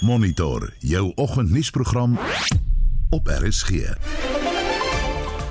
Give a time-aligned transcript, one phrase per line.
[0.00, 2.18] Monitor jou oggendnuusprogram
[3.10, 3.70] op RSG.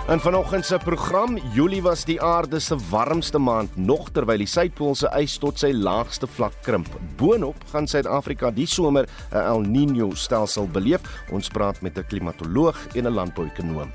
[0.07, 5.09] En vanoggend se program, Julie was die aarde se warmste maand nog terwyl die suidpoolse
[5.17, 6.91] ys tot sy laagste vlak krimp.
[7.17, 11.01] Boonop gaan Suid-Afrika die somer 'n El Niño stelsel beleef.
[11.31, 13.91] Ons praat met 'n klimatoloog en 'n landbouekonoom.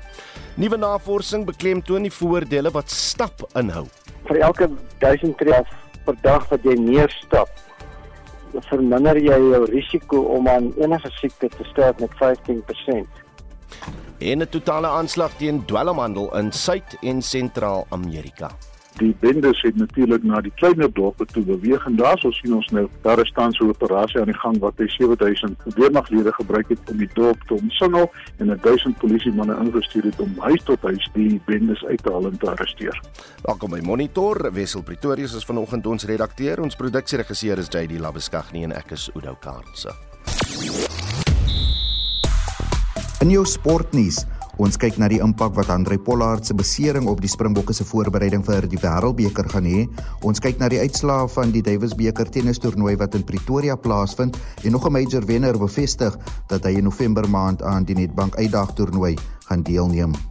[0.55, 3.87] Nuwe navorsing beklemtoon die voordele wat stap inhou.
[4.25, 5.63] Vir elke 1000 tree
[6.05, 7.49] per dag wat jy meer stap,
[8.69, 13.07] verminder jy jou risiko om aan enige siekte te sterf met 15%.
[14.19, 18.51] En 'n totale aanslag teen dwelmhandel in Suid- en Sentraal-Amerika.
[18.99, 22.67] Die bendes het natuurlik na die kleiner dorpe toe beweeg en daar sou sien ons
[22.75, 26.79] nou daar is tans 'n operasie aan die gang wat hy 7000 weermaglede gebruik het
[26.91, 31.41] om die dorp te omsingel en 1000 polisiemanne ingestuur het om huis tot huis die
[31.45, 33.01] bendes uit te haal en te arresteer.
[33.43, 34.53] Welkom by Monitor.
[34.53, 36.61] Wessel Pretorius is vanoggend ons redakteur.
[36.61, 39.95] Ons produksieregisseur is JD Labeskagni en ek is Udo Karlse.
[43.21, 44.25] In jou sportnuus,
[44.61, 48.43] ons kyk na die impak wat Andre Pollard se besering op die Springbokke se voorbereiding
[48.45, 49.87] vir die Wêreldbeker gaan hê.
[50.27, 54.71] Ons kyk na die uitslae van die Davis beker tennistoernooi wat in Pretoria plaasvind en
[54.71, 56.17] nog 'n major wenner bevestig
[56.47, 59.15] dat hy in November maand aan die Nedbank Uitdag toernooi
[59.47, 60.30] gaan deelneem.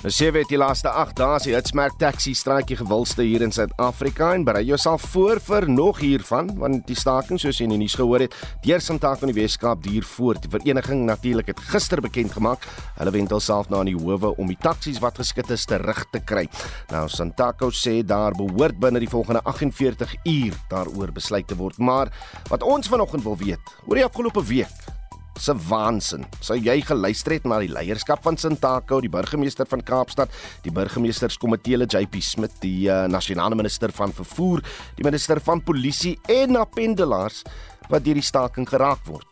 [0.00, 4.30] Nou sê weet die laaste 8 dae se Hitsmerk taxi straatjie gewildste hier in Suid-Afrika
[4.32, 7.98] en berei jouself voor vir nog hiervan want die staking soos jy in die nuus
[8.00, 8.32] gehoor het,
[8.64, 10.40] deur Santaco in die Weskaap duur voort.
[10.46, 12.64] Die vereniging natuurlik het gister bekend gemaak
[12.96, 16.22] hulle wend hulself na in die howe om die taksies wat geskit is terug te
[16.24, 16.46] kry.
[16.94, 22.08] Nou Santaco sê daar behoort binne die volgende 48 uur daaroor besluit te word, maar
[22.48, 24.99] wat ons vanoggend wil weet, oor die afgelope week
[25.40, 26.26] se waansin.
[26.44, 30.32] Sou jy geluister het na die leierskap van Santaco, die burgemeester van Kaapstad,
[30.64, 34.62] die burgemeesterskomitee le JP Smit, die uh, nasionale minister van vervoer,
[34.98, 37.42] die minister van polisie en na pendelaars
[37.90, 39.26] wat deur die staking geraak word.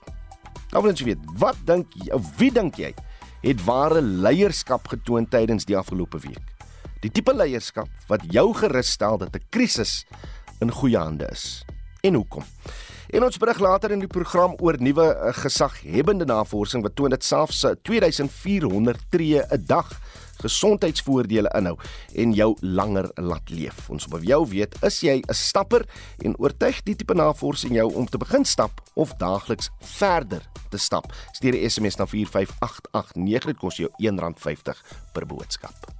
[0.73, 2.93] Nou wil ons weet, wat dink jy wie dink jy
[3.45, 6.55] het ware leierskap getoon tydens die afgelope week?
[7.05, 10.05] Die tipe leierskap wat jou gerus stel dat 'n krisis
[10.61, 11.63] in goeie hande is.
[12.03, 12.45] En hoekom?
[13.09, 17.25] En ons berig later in die program oor nuwe uh, gesaghebende navorsing wat toon dat
[17.25, 19.89] selfs 2400 tree 'n dag
[20.43, 21.79] gesondheidsvoordele inhou
[22.15, 23.89] en jou langer laat leef.
[23.91, 25.89] Ons wil jou weet, is jy 'n stapper
[26.19, 31.13] en oortuig die tipe navorsing jou om te begin stap of daagliks verder te stap?
[31.33, 35.98] Stuur 'n SMS na 45889, dit kos jou R1.50 per boodskap.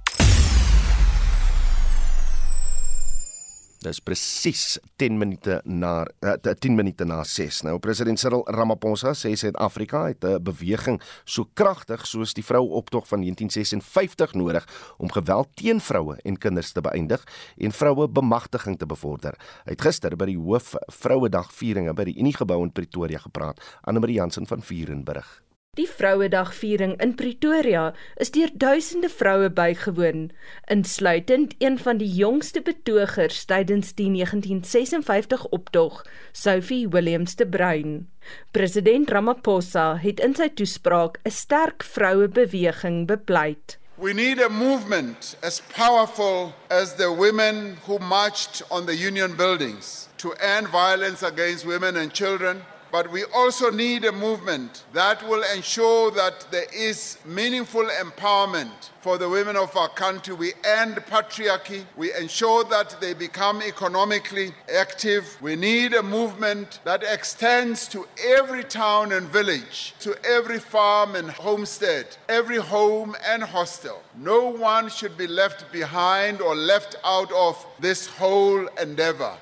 [3.79, 7.61] Dis presies 10 minute na uh, 10 minute na 6.
[7.63, 13.23] Nou president Cyril Ramaphosa sê Suid-Afrika het 'n beweging so kragtig soos die vroueoptog van
[13.23, 17.23] 1956 nodig om geweld teen vroue en kinders te beëindig
[17.57, 19.39] en vroue bemagtiging te bevorder.
[19.63, 23.63] Hy het gister by die hoof Vrouedag vieringe by die Uniegebou in Pretoria gepraat.
[23.87, 25.48] Anne Marie Jansen van Vierenburg.
[25.79, 30.25] Die Vrouedagviering in Pretoria is deur duisende vroue bygewoon,
[30.67, 38.09] insluitend een van die jongste betogers tydens die 1956 optog, Sophie Williams de Bruin.
[38.51, 43.77] President Ramaphosa het in sy toespraak 'n sterk vrouebeweging bepleit.
[43.95, 50.09] We need a movement as powerful as the women who marched on the union buildings
[50.15, 55.43] to end violence against women and children but we also need a movement that will
[55.55, 60.33] ensure that there is meaningful empowerment for the women of our country.
[60.33, 61.85] We end patriarchy.
[61.95, 65.37] We ensure that they become economically active.
[65.41, 71.29] We need a movement that extends to every town and village, to every farm and
[71.29, 74.01] homestead, every home and hostel.
[74.17, 79.37] No one should be left behind or left out of this whole endeavor.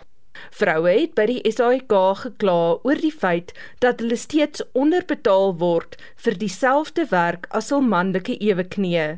[0.52, 1.94] Vroue het by die SAIK
[2.24, 3.53] gekla oor die feit
[3.84, 9.18] dat hulle steeds onderbetaal word vir dieselfde werk as hul manlike eweknieë.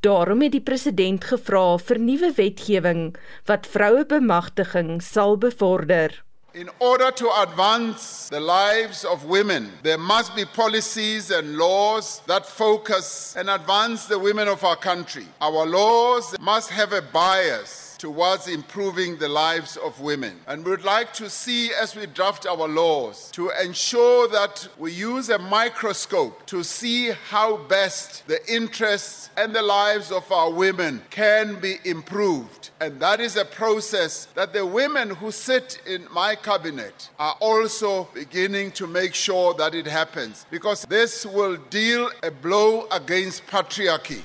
[0.00, 3.02] Daarom het die president gevra vir nuwe wetgewing
[3.48, 6.22] wat vroue bemagtiging sal bevorder.
[6.54, 12.46] In order to advance the lives of women, there must be policies and laws that
[12.46, 15.26] focus and advance the women of our country.
[15.40, 20.38] Our laws must have a bias towards improving the lives of women.
[20.46, 24.92] And we would like to see, as we draft our laws, to ensure that we
[24.92, 31.02] use a microscope to see how best the interests and the lives of our women
[31.10, 32.70] can be improved.
[32.80, 38.08] And that is a process that the women who sit in my cabinet are also
[38.14, 44.22] beginning to make sure that it happens because this will deal a blow against patriarchy.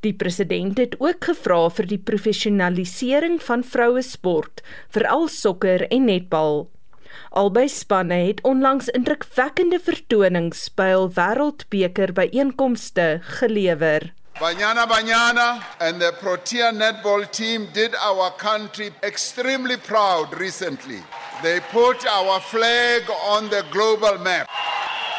[0.00, 4.62] Die president het ook gevra vir die professionalisering van vroue sport,
[4.94, 6.68] veral sokker en netbal.
[7.30, 14.12] Albei spanne het onlangs indrukwekkende vertonings by hul wêreldbeker byeenkomste gelewer.
[14.38, 21.02] Banyana Banyana and the Protea netball team did our country extremely proud recently.
[21.42, 24.48] They put our flag on the global map.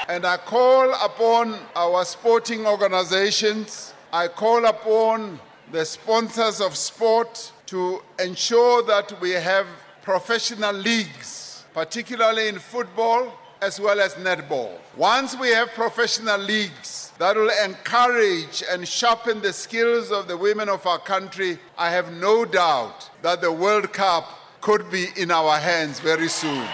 [0.07, 5.39] And I call upon our sporting organizations, I call upon
[5.71, 9.67] the sponsors of sport to ensure that we have
[10.01, 14.71] professional leagues, particularly in football as well as netball.
[14.97, 20.69] Once we have professional leagues that will encourage and sharpen the skills of the women
[20.69, 24.25] of our country, I have no doubt that the World Cup
[24.61, 26.67] could be in our hands very soon.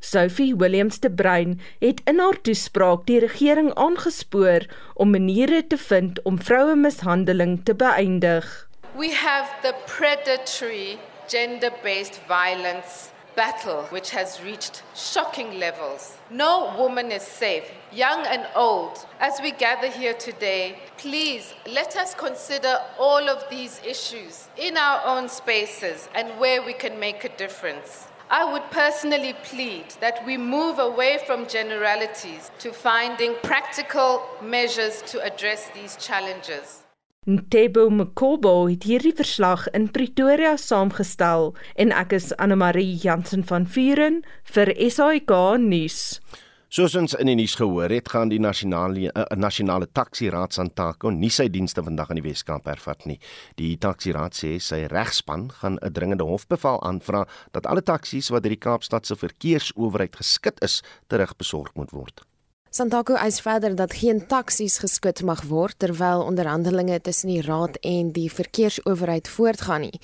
[0.00, 6.22] Sophie Williams de Bruin het in haar toespraak die regering aangespoor om maniere te vind
[6.22, 8.68] om vroue mishandeling te beëindig.
[8.96, 10.98] We have the predatory
[11.28, 16.16] gender-based violence battle which has reached shocking levels.
[16.28, 19.06] No woman is safe, young and old.
[19.20, 25.00] As we gather here today, please let us consider all of these issues in our
[25.06, 28.07] own spaces and where we can make a difference.
[28.30, 35.22] I would personally plead that we move away from generalities to finding practical measures to
[35.24, 36.84] address these challenges.
[37.26, 43.66] Ntebo Mkobo het hierdie verslag in Pretoria saamgestel en ek is Anne Marie Jansen van
[43.68, 45.32] Vuren vir SAK
[45.64, 46.20] nuus.
[46.68, 51.30] Soos ons in die nuus gehoor het, gaan die nasionale uh, nasionale taksiraad Santako nie
[51.32, 53.16] sy dienste vandag in die Weskaap hervat nie.
[53.56, 57.24] Die taksiraad sê sy regspan gaan 'n dringende hofbevel aanvra
[57.56, 62.27] dat alle taksies wat deur die Kaapstad se verkeersowerheid geskit is, terugbesorg moet word.
[62.70, 68.10] Santaco eis verder dat geen taksies geskit mag word terwyl onderhandelinge tussen die raad en
[68.12, 70.00] die verkeersowerheid voortgaan nie.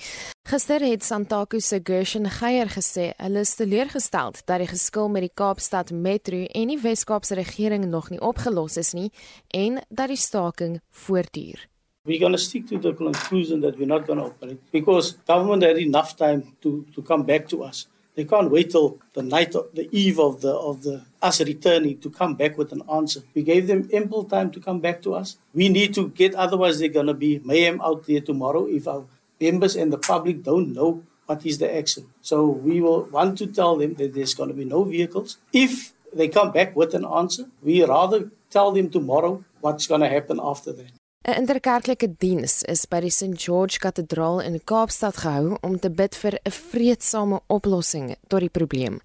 [0.49, 5.31] Gister het Santaco se Gershon Geier gesê hulle is teleurgestel dat die geskil met die
[5.33, 9.11] Kaapstad Metro en die Wes-Kaapse regering nog nie opgelos is nie
[9.53, 11.67] en dat die staking voortduur.
[12.05, 15.63] We're going to stick to the conclusion that we're not going to operate because government
[15.63, 17.87] had enough time to to come back to us.
[18.15, 21.97] They can't wait till the night of the eve of the of the us returning
[21.99, 23.21] to come back with an answer.
[23.33, 25.37] We gave them ample time to come back to us.
[25.53, 29.05] We need to get otherwise they're gonna be mayhem out there tomorrow if our
[29.39, 32.05] members and the public don't know what is the action.
[32.21, 35.37] So we will want to tell them that there's gonna be no vehicles.
[35.51, 40.39] If they come back with an answer, we rather tell them tomorrow what's gonna happen
[40.41, 40.91] after that.
[41.25, 46.13] 'n Interkerklike diens is by die St George Kathedraal in Kaapstad gehou om te bid
[46.21, 48.99] vir 'n vredesame oplossing tot die probleem.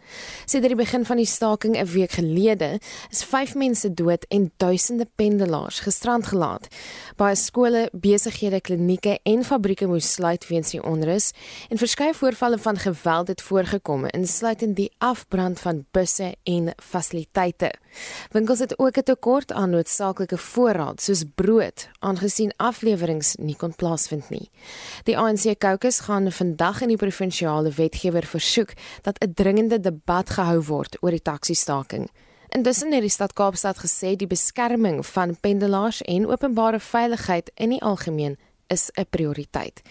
[0.44, 2.78] Sedert die begin van die staking 'n week gelede,
[3.10, 6.68] is 5 mense dood en duisende pendelaars gestrand gelaat.
[7.16, 11.32] Baie skole, besighede, klinieke en fabrieke moes sluit weens die onrus
[11.70, 17.72] en verskeie voorvalle van geweld het voorgekom, insluitend die afbrand van busse en fasiliteite.
[18.30, 24.30] Winkels het ook 'n tekort aan noodsaaklike voorraad soos brood, aangesien afleweringe nie kon plaasvind
[24.30, 24.50] nie.
[25.04, 28.72] Die ANC Caucus gaan vandag in die provinsiale wetgewer versoek
[29.02, 32.10] dat 'n dringende debat gehou word oor die taksiestaking.
[32.48, 37.82] Intussen het die stad Kaapstad gesê die beskerming van pendelaars en openbare veiligheid in die
[37.82, 38.38] algemeen
[38.70, 39.82] is 'n prioriteit.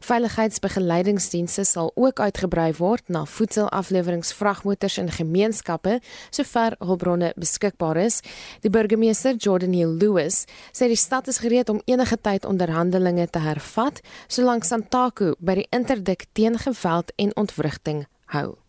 [0.00, 6.00] Veiligheidsbegeleidingsdienste sal ook uitgebrei word na voedselafleweringsvragmotors in gemeenskappe
[6.30, 8.20] sover hulpbronne beskikbaar is.
[8.60, 13.38] Die burgemeester Jordan Hill Lewis sê die stad is gereed om enige tyd onderhandelinge te
[13.38, 18.65] hervat solank Santaku by die interdik teen geweld en ontwrigting hou.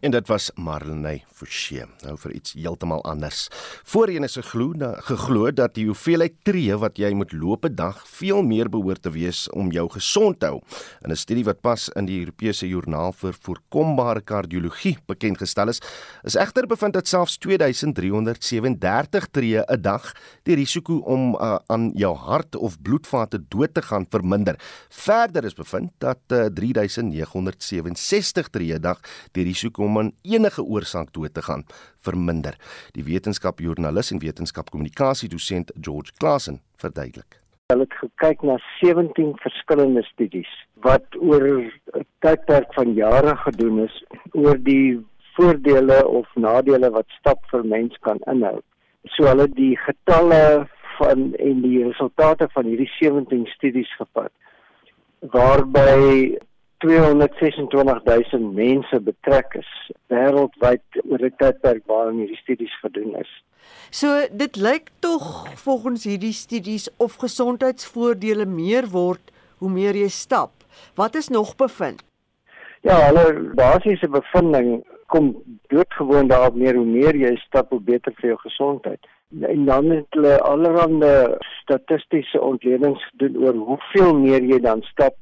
[0.00, 1.84] En dit was Marlene Forsie.
[2.04, 3.46] Nou vir iets heeltemal anders.
[3.88, 4.74] Voorheen is geglo
[5.08, 9.10] geglo dat die hoeveelheid tree wat jy moet loop 'n dag veel meer behoort te
[9.10, 10.60] wees om jou gesond te hou.
[11.04, 15.80] In 'n studie wat pas in die Europese Joernaal vir Voorkombare Kardiologie bekend gestel is,
[16.22, 20.12] is egter bevind dat selfs 2337 tree 'n dag
[20.44, 24.56] die risiko om uh, aan jou hart of bloedvate dood te gaan verminder.
[24.88, 29.00] Verder is bevind dat uh, 3967 tree 'n dag
[29.32, 31.64] die risiko risiko om aan enige oorsaak dood te gaan
[32.04, 32.54] verminder.
[32.92, 37.40] Die wetenskapjoernalis en wetenskapkommunikasie dosent George Klassen verduidelik.
[37.72, 40.50] Hulle het gekyk na 17 verskillende studies
[40.84, 45.00] wat oor 'n tydperk van jare gedoen is oor die
[45.36, 48.60] voordele of nadele wat stap vir mens kan inhou.
[49.04, 50.68] So hulle die getalle
[50.98, 54.32] van en die resultate van hierdie 17 studies gepat
[55.32, 56.36] waarby
[56.84, 59.70] 226000 mense betrek is
[60.12, 63.30] wêreldwyd oor die tydperk waarin hierdie studies gedoen is.
[63.90, 70.52] So dit lyk tog volgens hierdie studies of gesondheidsvoordele meer word hoe meer jy stap.
[70.98, 72.04] Wat is nog bevind?
[72.84, 75.32] Ja, hulle basiese bevinding kom
[75.72, 79.00] doodgewoon daarop neer hoe meer jy stap hoe beter vir jou gesondheid.
[79.40, 85.16] En dan het hulle allerlei statistiese ontledings gedoen oor hoeveel meer jy dan stap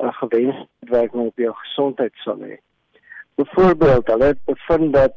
[0.00, 2.56] 'n uh, gewenste werking op jou gesondheid sal hê.
[3.34, 5.12] Byvoorbeeld, hulle het bevind dat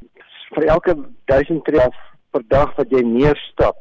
[0.56, 1.88] vir elke 1000 tree
[2.32, 3.80] per dag wat jy meer stap,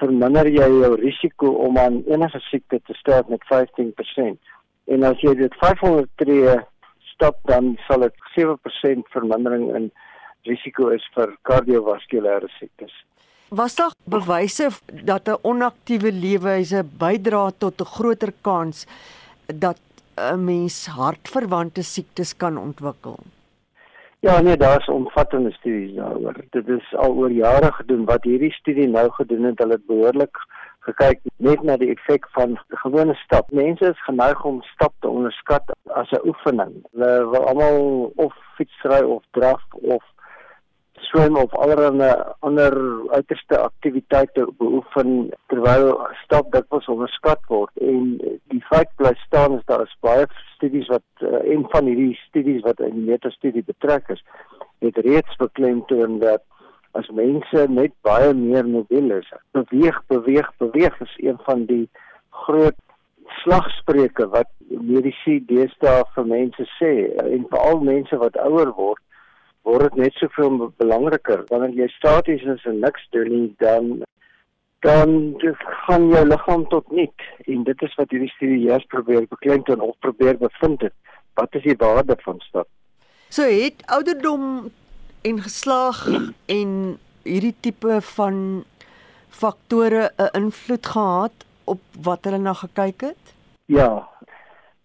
[0.00, 4.38] verminder jy jou risiko om aan enige siekte te sterf met 15%.
[4.86, 6.56] En as jy dit 500 tree
[7.12, 9.90] stap, dan sal dit 7% vermindering in
[10.46, 12.92] risiko is vir kardiovaskulêre siektes.
[13.54, 14.70] Was daar bewyse
[15.04, 18.86] dat 'n onaktiewe leefwyse bydra tot 'n groter kans
[19.46, 19.80] dat
[20.14, 23.18] 'n mens hartverwante siektes kan ontwikkel?
[24.20, 26.34] Ja, nee, daar's omvattende studies daaroor.
[26.50, 29.58] Dit is al oor jare gedoen wat hierdie studie nou gedoen het.
[29.58, 30.38] Hulle het behoorlik
[30.80, 33.50] gekyk net na die effek van gewone stap.
[33.50, 36.74] Mense is geneig om stap te onderskat as 'n oefening.
[36.92, 40.02] Hulle wil almal of fietsry of draf of
[40.92, 42.74] swem of allerlei ander
[43.10, 48.35] uiterste aktiwiteite beoefen terwyl stap dikwels onderskat word en die
[48.76, 52.80] feit bly staan is daar is baie studies wat uh, een van hierdie studies wat
[52.84, 54.22] in die meta-studie betrek is
[54.84, 56.44] het reeds beklemtoon dat
[57.00, 61.86] as mense net baie meer mobiel is beweeg beweeg beweeg is een van die
[62.44, 62.76] groot
[63.42, 66.92] slagspreuke wat mediese deesdae vir mense sê
[67.24, 69.02] en veral mense wat ouer word
[69.66, 71.40] word dit net soveel belangriker.
[71.50, 73.88] Wanneer jy staties is en niks doen nie, dan
[74.84, 75.34] dan
[75.86, 79.96] gaan jou liggaam tot nik en dit is wat hierdie studie juis probeer beklemtoon of
[80.04, 80.94] probeer bevind het.
[81.34, 82.68] Wat is die waarde van stap?
[83.28, 84.70] So het ouderdom
[85.22, 86.06] en geslag
[86.46, 88.64] en hierdie tipe van
[89.28, 93.34] faktore 'n invloed gehad op wat hulle na gekyk het?
[93.66, 94.08] Ja.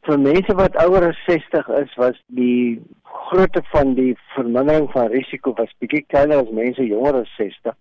[0.02, 5.54] Vir mense wat ouer as 60 is, was die grootte van die vermindering van risiko
[5.54, 7.76] was bietjie kleiner as mense jonger as 60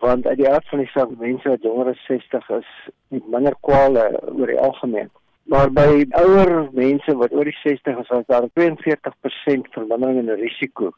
[0.00, 2.68] want uit die aard van die saak mense wat jonger as 60 is
[3.12, 5.10] met minder kwale oor die algemeen.
[5.52, 10.92] Maar by ouer mense wat oor die 60 is was daar 42% vermindering in risiko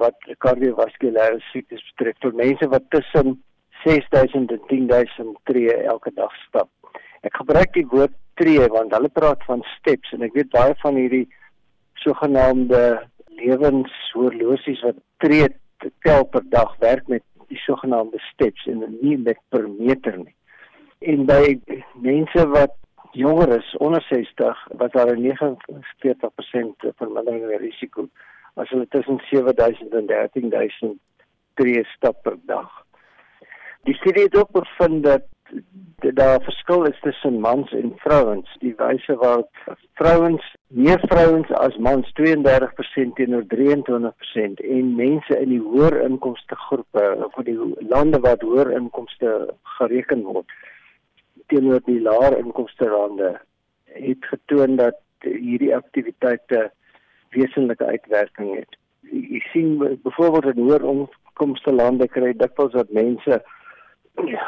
[0.00, 3.38] wat kardiovaskulêre siektes betref vir mense wat tussen
[3.84, 6.68] 6000 en 10000 tree elke dag stap.
[7.26, 10.96] Ek gebruik die woord tree want hulle praat van steps en ek weet baie van
[11.00, 11.26] hierdie
[12.04, 12.82] sogenaamde
[13.40, 15.48] lewenshorlosies wat tree
[16.04, 20.34] tel per dag werk met die sogenaamde steps en nie met per meter nie.
[21.00, 21.58] En by
[21.94, 22.76] mense wat
[23.12, 28.08] jonger is, onder 60, was daar 'n 49% vermindering in risiko
[28.54, 30.98] as hulle tussen 7000 en 13000
[31.54, 32.70] tree stap per dag.
[33.82, 35.22] Die studie het ook bevind dat
[36.14, 38.56] daar verskil is tussen mans en vrouens.
[38.60, 39.44] Die wyse waar
[39.94, 47.06] vrouens meer vrouens as mans 32% teenoor 23% en mense in die hoër inkomste groepe
[47.26, 50.58] of die lande wat hoër inkomste gereken word
[51.50, 53.30] teenoor die laer inkomste lande
[53.84, 56.68] het getoon dat hierdie aktiwiteite
[57.34, 58.76] wesenlike uitwerking het.
[59.10, 63.40] Jy sien byvoorbeeld in hoër inkomste lande kry dikwels dat mense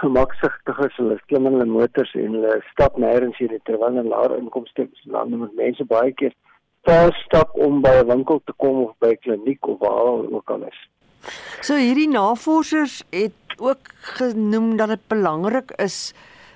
[0.02, 4.36] gemaksigtig is hulle klim in hulle motors en hulle stap nêrens hier terwyl in laer
[4.38, 6.34] inkomste lande met mense baie keer
[6.88, 10.50] ver stap om by 'n winkel te kom of by 'n kliniek of waar ook
[10.50, 10.80] al is.
[11.60, 16.14] So hierdie navorsers het ook genoem dat dit belangrik is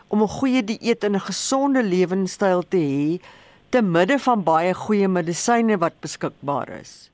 [0.09, 3.23] om 'n goeie dieet en 'n gesonde lewenstyl te hê
[3.71, 7.11] te midde van baie goeie medisyne wat beskikbaar is.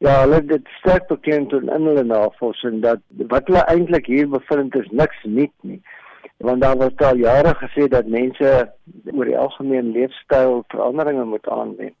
[0.00, 3.00] Ja, hulle het dit sterk bekend in hulle navorsing dat
[3.30, 5.80] wat hulle eintlik hier bevind is niks nuut nie.
[6.36, 8.52] Want daar was al jare gesê dat mense
[9.10, 11.96] oor die algemeen leefstyl veranderinge moet aanwend.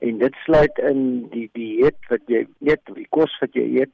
[0.00, 1.02] En dit sluit in
[1.34, 3.92] die dieet wat jy eet, die kos wat jy eet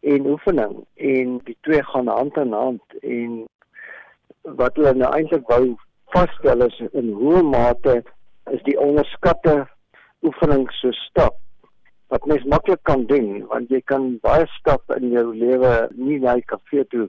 [0.00, 0.80] en oefening
[1.12, 3.36] en die twee gaan hand aan hand en
[4.62, 5.76] wat hulle nou eintlik wou
[6.16, 8.00] vasstel is in hoe mate
[8.56, 9.58] is die onderskatte
[10.24, 11.36] oefening so stap
[12.10, 16.34] wat mens maklik kan doen want jy kan baie stap in jou lewe nie na
[16.38, 17.06] die kafee toe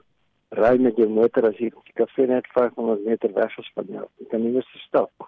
[0.60, 4.06] ry met jou motor as jy die kafee net 500 meter weg is van jou.
[4.20, 5.28] Jy kan nie meer stap.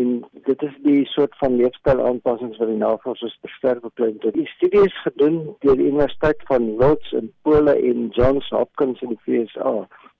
[0.00, 4.46] En dit is die soort van leefstyl aanpassings wat die navorsers versterk beklein het die
[4.54, 9.22] studie is gedoen deur die universiteit van Lodz in Pole en Johns Hopkins in die
[9.26, 9.74] VSA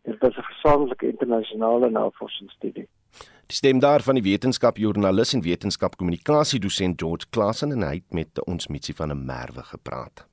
[0.09, 2.89] dit was 'n gesamentlike internasionale navorsingsstudie
[3.51, 8.39] Die stem daar van die wetenskapjoernalis en wetenskapkommunikasie dosent George Klassen en hy het met
[8.47, 10.30] ons Mitsi van 'n Merwe gepraat.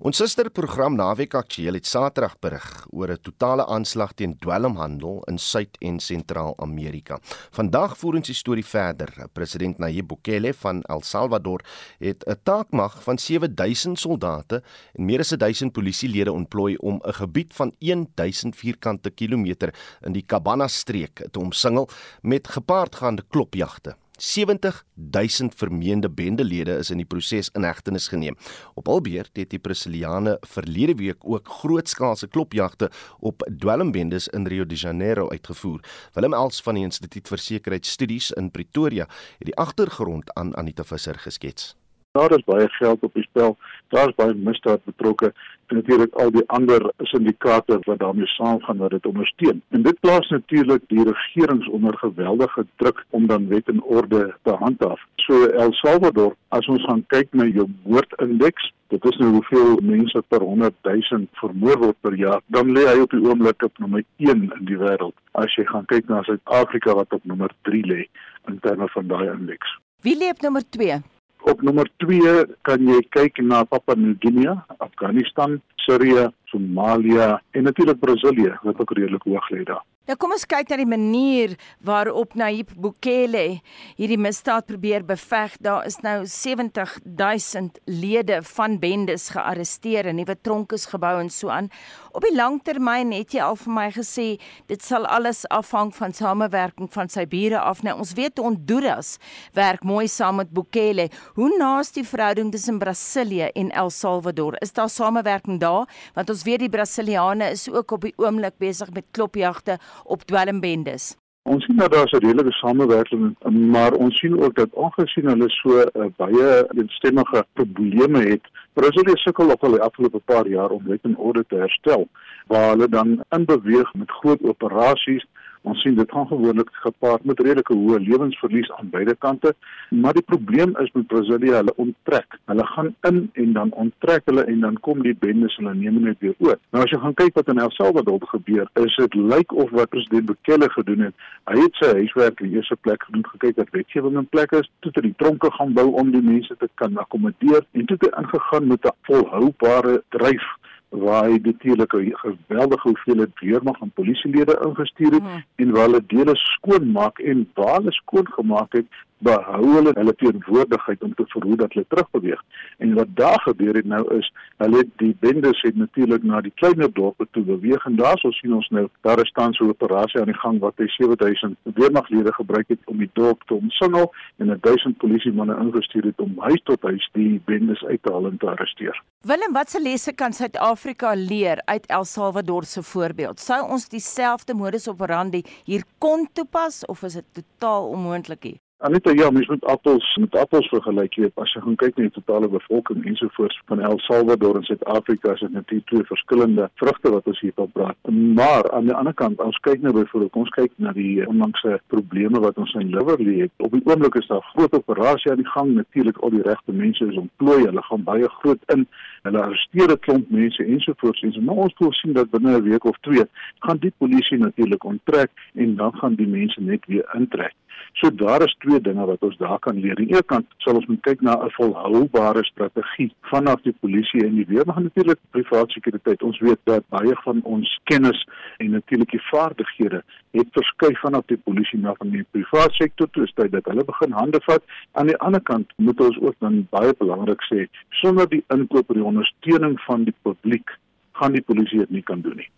[0.00, 5.76] Ons susterprogram Naweek Aktueel het Saterdag berig oor 'n totale aanslag teen dwelmhandel in Suid-
[5.80, 7.18] en Sentraal-Amerika.
[7.50, 9.28] Vandag voer ons die storie verder.
[9.32, 11.60] President Nayib Bukele van El Salvador
[11.98, 14.62] het 'n taakmag van 7000 soldate
[14.94, 20.26] en meer as 1000 polisielede ontplooi om 'n gebied van 1000 vierkante kilometer in die
[20.26, 21.88] Cabana-streek te omsingel
[22.22, 23.96] met gepaardgaande klopjagte.
[24.20, 28.36] 70000 vermeende bendelede is in die proses in hegtenis geneem.
[28.74, 34.74] Op albeer het die Brasiliane verlede week ook grootskaalse klopjagte op dwelmbendes in Rio de
[34.74, 35.80] Janeiro uitgevoer.
[36.12, 39.08] Willem Els van die Instituut vir Sekuriteitsstudies in Pretoria
[39.38, 41.79] het die agtergrond aan Anita Visser geskets.
[42.12, 43.56] Daar is baie geld op die spel.
[43.88, 45.32] Daar is baie misdaad betrokke
[45.66, 49.62] en natuurlik al die ander syndikaate wat daarmee saamgaan wat dit ondersteun.
[49.68, 54.50] En dit plaas natuurlik die regerings onder geweldige druk om dan wet en orde te
[54.50, 55.04] handhaaf.
[55.16, 60.22] So El Salvador, as ons gaan kyk na jou moordindeks, dit is nou hoeveel mense
[60.28, 64.02] per 100 000 vermoor word per jaar, dan lê hy op die oomblik op nommer
[64.16, 65.14] 1 in die wêreld.
[65.38, 68.02] As jy gaan kyk na Suid-Afrika wat op nommer 3 lê
[68.50, 69.78] in terme van daai indeks.
[70.02, 71.02] Wie lê op nommer 2?
[71.50, 77.98] Op nommer 2 kan jy kyk na Papua New Guinea, Afghanistan, Sirië, Somalië en natuurlik
[77.98, 79.84] Brasilië wat ook redelik hoog lê daar.
[80.10, 81.52] Nou kom ons kyk na die manier
[81.86, 83.60] waarop Nayib Bukele
[83.94, 85.52] hierdie misdaad probeer beveg.
[85.62, 91.52] Daar is nou 70000 lede van bendes gearresteer en nuwe tronke is gebou en so
[91.54, 91.68] aan.
[92.10, 94.26] Op die langtermyn het jy al vir my gesê
[94.72, 97.84] dit sal alles afhang van samewerking van sy bure af.
[97.86, 99.12] Nou ons weet Honduras
[99.54, 101.06] werk mooi saam met Bukele.
[101.38, 104.58] Hoe naas die verhouding tussen Brasilië en El Salvador?
[104.58, 105.86] Is daar samewerking daar?
[106.18, 111.16] Want ons weet die Brasiliane is ook op die oomblik besig met klopjagte op dwelmbendes.
[111.42, 113.36] Ons sien dat daar 'n redelike samewerking,
[113.72, 119.50] maar ons sien ook dat aangesien hulle so uh, baie eensstemmige probleme het, Brasilië sukkel
[119.50, 122.08] op al die afgelope paar jaar om wet en orde te herstel,
[122.46, 125.26] waar hulle dan inbeweeg met groot operasies
[125.68, 129.52] Ons sien dit gaan gewoonlik gepaard met redelike hoë lewensverlies aan beide kante,
[129.92, 132.38] maar die probleem is met Brasilia, hulle onttrek.
[132.48, 136.16] Hulle gaan in en dan onttrek hulle en dan kom die bendes hulle neem net
[136.24, 136.56] weer oor.
[136.72, 139.92] Nou as jy gaan kyk wat in El Salvador gebeur, is dit lyk of wat
[139.92, 141.28] president Bukele gedoen het.
[141.50, 144.70] Hy het sy huiswerk in die eerste plek gedoen, gekyk wat wetgewing in plek is,
[144.80, 148.00] toe het hy die tronke gaan bou om die mense te kan akkommodeer en toe
[148.00, 150.48] het hy ingegaan met 'n volhoubare dryf
[150.90, 155.44] waar hy natuurlik 'n geweldige hoeveelheid weermag en polisielede ingestuur het hmm.
[155.56, 158.86] en waar hulle dele skoon maak en waar hulle skoon gemaak het
[159.20, 162.42] behou hulle hulle teenwoordigheid om te verhoed dat hulle terugbeweeg.
[162.78, 166.92] En wat daar gebeur het nou is, hulle die bendes het natuurlik na die kleiner
[166.92, 170.32] dorpe toe beweeg en daar sou sien ons nou daar is tans 'n operasie aan
[170.32, 174.96] die gang wat hy 7000 weermaglede gebruik het om die dorp te omsingel en 1000
[174.98, 179.02] polisiemanne ingestuur het om huis tot huis die bendes uit te haal en te arresteer.
[179.20, 183.40] Willem, watse lesse kan Suid-Afrika leer uit El Salvador se voorbeeld?
[183.40, 188.60] Sou ons dieselfde modus operandi hier kon toepas of is dit totaal onmoontlik?
[188.82, 191.30] Anita, ja, mens moet appels met appels vergelyk hier.
[191.42, 195.42] As jy gaan kyk na die totale bevolking ensovoorts van El Salvador en Suid-Afrika, is
[195.44, 198.08] dit natuurlik twee verskillende vrugte wat ons hier op praat.
[198.38, 202.40] Maar aan die ander kant, as kyk nou byvoorbeeld, ons kyk na die onlangse probleme
[202.40, 203.52] wat ons in Liverpool het.
[203.60, 205.76] Op die oomblik is daar groot operasie aan die gang.
[205.76, 207.60] Natuurlik al die regte mense is ontplooi.
[207.66, 208.88] Hulle gaan baie groot in.
[209.28, 211.20] Hulle arresteer 'n klomp mense ensovoorts.
[211.20, 213.28] En so, maar ons voorsien dat binne 'n week of twee
[213.60, 217.52] gaan die polisie natuurlik onttrek en dan gaan die mense net weer intrek.
[217.92, 219.96] So daar is twee dinge wat ons daar kan leer.
[219.96, 224.24] Aan die een kant sal ons moet kyk na 'n volhoubare strategie vanaf die polisie
[224.26, 226.22] en die weermag natuurlik private sekuriteit.
[226.22, 228.26] Ons weet dat baie van ons kennis
[228.58, 233.28] en natuurlik die vaardighede het verskuif vanaf die polisie na van die private sektor toe.
[233.34, 234.62] Dit dat hulle begin hande vat.
[234.92, 238.94] Aan die ander kant moet ons ook dan baie belangrik sê sonder die inkoop en
[238.94, 240.70] die ondersteuning van die publiek
[241.12, 242.48] gaan die polisie dit nie kan doen nie.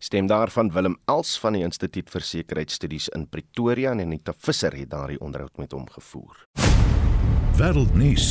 [0.00, 4.88] Stem daarvan Willem Els van die Instituut vir Sekuriteitsstudies in Pretoria en Anita Visser het
[4.94, 6.38] daardie onderhoud met hom gevoer.
[7.58, 8.30] Wêreldnuus.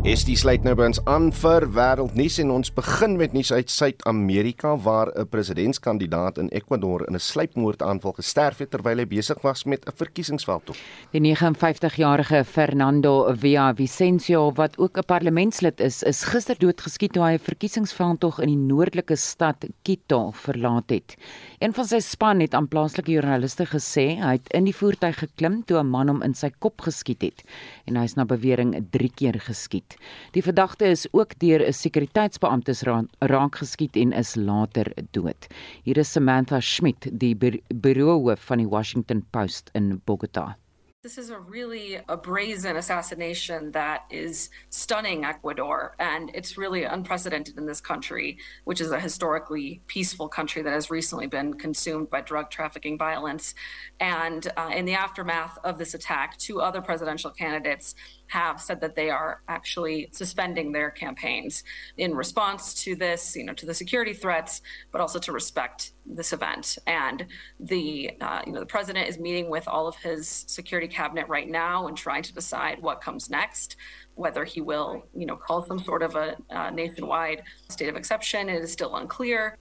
[0.00, 3.70] Is die sluit nou by ons aan vir wêreldnuus en ons begin met nuus uit
[3.70, 9.64] Suid-Amerika waar 'n presidentskandidaat in Ecuador in 'n sluipmoordaanval gesterf het terwyl hy besig was
[9.64, 10.76] met 'n verkiesingsveldtog.
[11.12, 17.38] Die 59-jarige Fernando Villavicencio wat ook 'n parlementslid is, is gister doodgeskiet toe hy 'n
[17.38, 21.16] verkiesingsveldtog in die noordelike stad Quito verlaat het.
[21.60, 25.64] Een van sy span het aan plaaslike joernaliste gesê hy het in die voertuig geklim
[25.64, 27.44] toe 'n man hom in sy kop geskiet het
[27.86, 29.81] en hy is na bewering 3 keer geskiet.
[30.30, 32.74] Die verdagte is ook deur 'n sekuriteitsbeampte
[33.18, 35.46] raak geskiet en is later dood.
[35.82, 37.36] Hier is Samantha Schmidt, die
[37.74, 40.56] bureauhoof van die Washington Post in Bogota.
[41.02, 47.58] This is a really a brazen assassination that is stunning Ecuador, and it's really unprecedented
[47.58, 52.20] in this country, which is a historically peaceful country that has recently been consumed by
[52.20, 53.56] drug trafficking violence.
[53.98, 57.96] And uh, in the aftermath of this attack, two other presidential candidates
[58.32, 61.64] have said that they are actually suspending their campaigns
[61.98, 66.32] in response to this, you know, to the security threats, but also to respect this
[66.32, 66.78] event.
[66.86, 67.26] And
[67.60, 71.48] the, uh, you know, the president is meeting with all of his security cabinet right
[71.48, 73.76] now and trying to decide what comes next.
[74.14, 78.48] Whether he will, you know, call some sort of a uh, nationwide state of exception,
[78.48, 79.58] it is still unclear.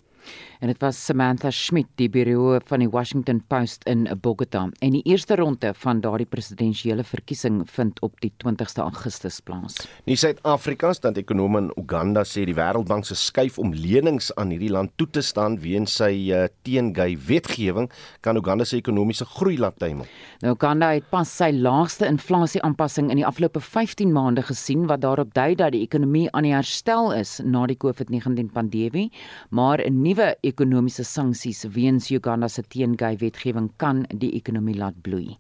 [0.62, 5.02] En dit was Samantha Schmidt die bureau van die Washington Post in Bogota en die
[5.10, 9.80] eerste ronde van daardie presidensiële verkiesing vind op die 20ste Augustus plaas.
[10.06, 14.54] Nie Suid-Afrika se dan ekonome in Uganda sê die Wêreldbank se skuif om lenings aan
[14.54, 17.90] hierdie land toe te staan weens sy uh, teengay wetgewing
[18.22, 20.06] kan Uganda se ekonomiese groei laat tuimel.
[20.46, 25.02] Nou Uganda het pas sy laagste inflasie aanpassing in die afgelope 15 maande gesien wat
[25.02, 29.10] daarop dui dat die ekonomie aan die herstel is na die COVID-19 pandemie,
[29.50, 35.38] maar 'n nuwe ekonomiese sanksies weens Uganda se teengay wetgewing kan die ekonomie laat bloei.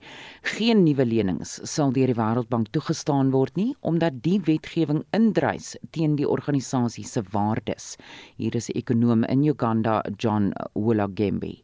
[0.55, 6.15] Geen nuwe lenings sal deur die Wêreldbank toegestaan word nie omdat die wetgewing indrys teen
[6.19, 7.97] die organisasie se waardes.
[8.37, 11.61] Hier is 'n ekonom in Uganda, John Wolagembe.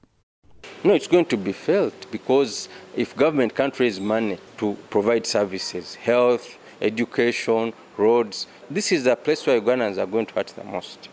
[0.83, 5.95] No, it's going to be felt because if government can't raise money to provide services,
[5.95, 11.09] health, education, roads, this is the place where Ugandans are going to hurt the most.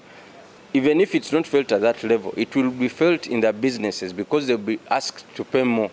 [0.75, 4.13] Even if it's not felt at that level, it will be felt in their businesses
[4.13, 5.91] because they'll be asked to pay more.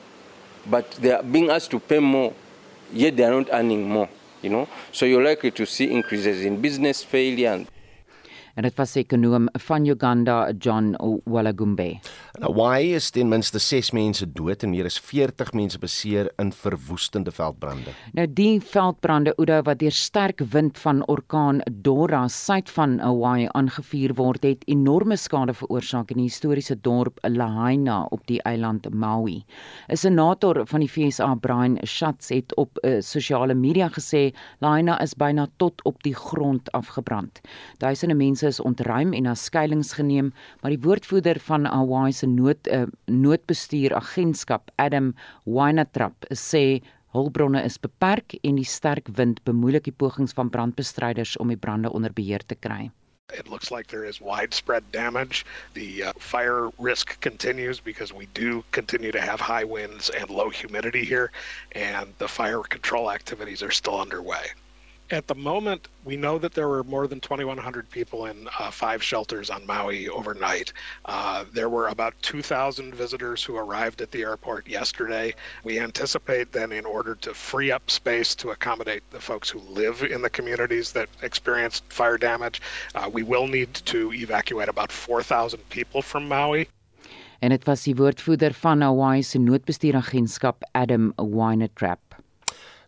[0.65, 2.33] But they are being asked to pay more,
[2.91, 4.09] yet they are not earning more.
[4.41, 7.63] You know, so you're likely to see increases in business failure.
[8.55, 11.99] En dit was ekonom van Uganda John Walagumbe.
[12.35, 16.51] In Hawaii is ten minste 6 mense dood en meer as 40 mense beseer in
[16.51, 17.93] verwoestende veldbrande.
[18.13, 24.13] Nou die veldbrande Oudo wat deur sterk wind van orkaan Dora suid van Hawaii aangevuur
[24.19, 29.43] word het enorme skade veroorsaak in die historiese dorp Lahaina op die eiland Maui.
[29.87, 34.33] 'n Senator van die FSA Brian Schatz het op 'n uh, eh, sosiale media gesê
[34.59, 37.41] Lahaina is byna tot op die grond afgebrand.
[37.77, 42.67] Duisende mense is ontruim en na skuilings geneem, maar die woordvoerder van Hawaii se nood
[42.67, 45.13] uh, noodbestuuragentskap Adam
[45.45, 46.82] Winatrap sê
[47.15, 51.91] hulpbronne is beperk en die sterk wind bemoeilik die pogings van brandbestryders om die brande
[51.91, 52.89] onder beheer te kry.
[53.34, 55.45] It looks like there is widespread damage.
[55.73, 60.49] The uh, fire risk continues because we do continue to have high winds and low
[60.49, 61.32] humidity here,
[61.71, 64.51] and the fire control activities are still underway.
[65.12, 69.04] At the moment, we know that there were more than 2,100 people in uh, five
[69.04, 70.71] shelters on Maui overnight.
[71.04, 75.34] Uh, there were about 2,000 visitors who arrived at the airport yesterday.
[75.65, 80.02] We anticipate then, in order to free up space to accommodate the folks who live
[80.02, 82.62] in the communities that experienced fire damage,
[82.95, 86.69] uh, we will need to evacuate about 4,000 people from Maui.
[87.39, 92.11] En dit was die woordvoerder van Hawaii se noodbestuuragentskap Adam Winetrap.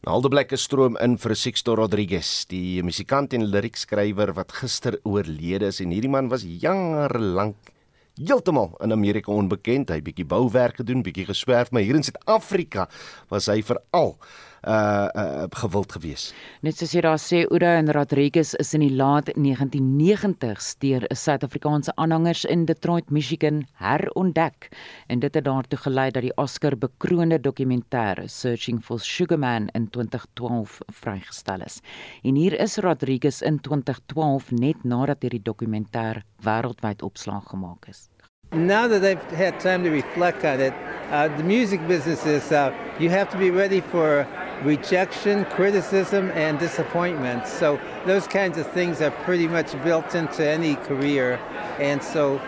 [0.04, 5.80] Alde Blekke stroom in vir Sixto Rodriguez, die musikant en liriekskrywer wat gister oorlede is
[5.80, 7.72] en hierdie man was jare lank
[8.20, 9.94] heeltemal in Amerika onbekend.
[9.96, 12.90] Hy bietjie bouwerk gedoen, bietjie geswerf, maar hier in Suid-Afrika
[13.32, 14.18] was hy veral
[14.68, 16.34] uh uh gewild gewees.
[16.62, 21.16] Net soos jy daar sê Oudo en Rodriguez is in die laat 1990s deur 'n
[21.16, 24.70] Suid-Afrikaanse aanhangers in Detroit, Michigan herontdek
[25.08, 29.90] en dit het daartoe gelei dat die Oscar bekroonde dokumentêr Searching for Sugar Man in
[29.90, 31.82] 2012 vrygestel is.
[32.24, 38.10] En hier is Rodriguez in 2012 net nadat hierdie dokumentêr wêreldwyd opslag gemaak is.
[38.54, 40.74] Now that I've had time to reflect on it,
[41.10, 44.28] uh, the music business is uh, you have to be ready for
[44.62, 47.48] rejection, criticism, and disappointment.
[47.48, 51.40] So those kinds of things are pretty much built into any career,
[51.80, 52.42] and so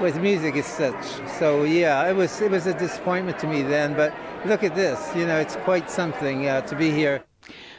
[0.00, 1.04] with music it's such.
[1.38, 4.14] So yeah, it was it was a disappointment to me then, but
[4.46, 5.14] look at this.
[5.14, 7.24] You know, it's quite something uh, to be here.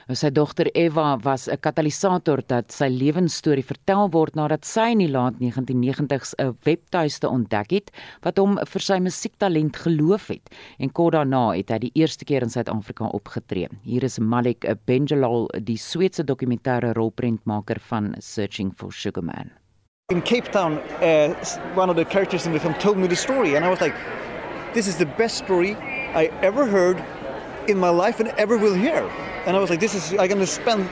[0.10, 5.08] Sy dogter Eva was 'n katalisator dat sy lewensstorie vertel word nadat sy in die
[5.08, 7.92] laat 1990s 'n webtuiste ontdek het
[8.24, 12.42] wat hom vir sy musiektalent geloof het en kort daarna het hy die eerste keer
[12.42, 13.68] in Suid-Afrika opgetree.
[13.84, 19.52] Hier is Malik Benjalal, die Sweedse dokumentêre rolprentmaker van Searching for Sugar Man.
[20.12, 21.36] In Cape Town, uh,
[21.76, 23.96] one of the characters in the film told me the story and I was like
[24.74, 25.76] this is the best story
[26.16, 26.98] I ever heard
[27.68, 29.10] in my life and ever will hear.
[29.46, 30.88] And I was like, this is, I'm going to spend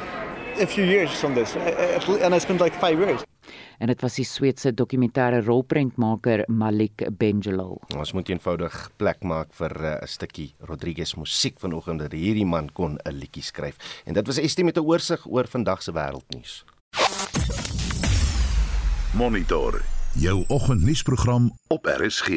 [0.60, 1.56] a few years on this.
[1.56, 3.24] And I spent like five years.
[3.78, 7.78] En dit was die Sweedse dokumentêre rolprentmaker Malik Bengelo.
[7.96, 12.46] Ons moet eenvoudig plek maak vir eh, 'n uh, stukkie Rodriguez musiek vanoggend dat hierdie
[12.46, 13.78] man kon 'n liedjie skryf.
[14.06, 16.66] En dit was Estie met 'n oorsig oor vandag se wêreldnuus.
[19.14, 19.82] Monitor
[20.14, 22.28] jou oggendnuusprogram op RSG.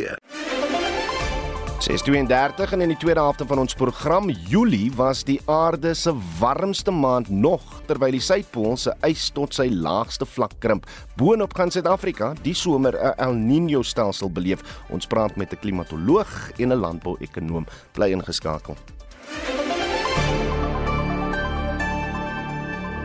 [1.81, 6.93] 6:32 en in die tweede helfte van ons program Julie was die aarde se warmste
[6.93, 10.85] maand nog terwyl die suidpool se ys tot sy laagste vlak krimp.
[11.16, 14.61] Boonop gaan Suid-Afrika die somer 'n El Niño stelsel beleef.
[14.90, 17.66] Ons praat met 'n klimatoloog en 'n landbouekonoom.
[17.93, 18.77] Bly ingeskakel.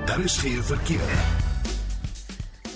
[0.05, 1.44] Daar is geen verkeer.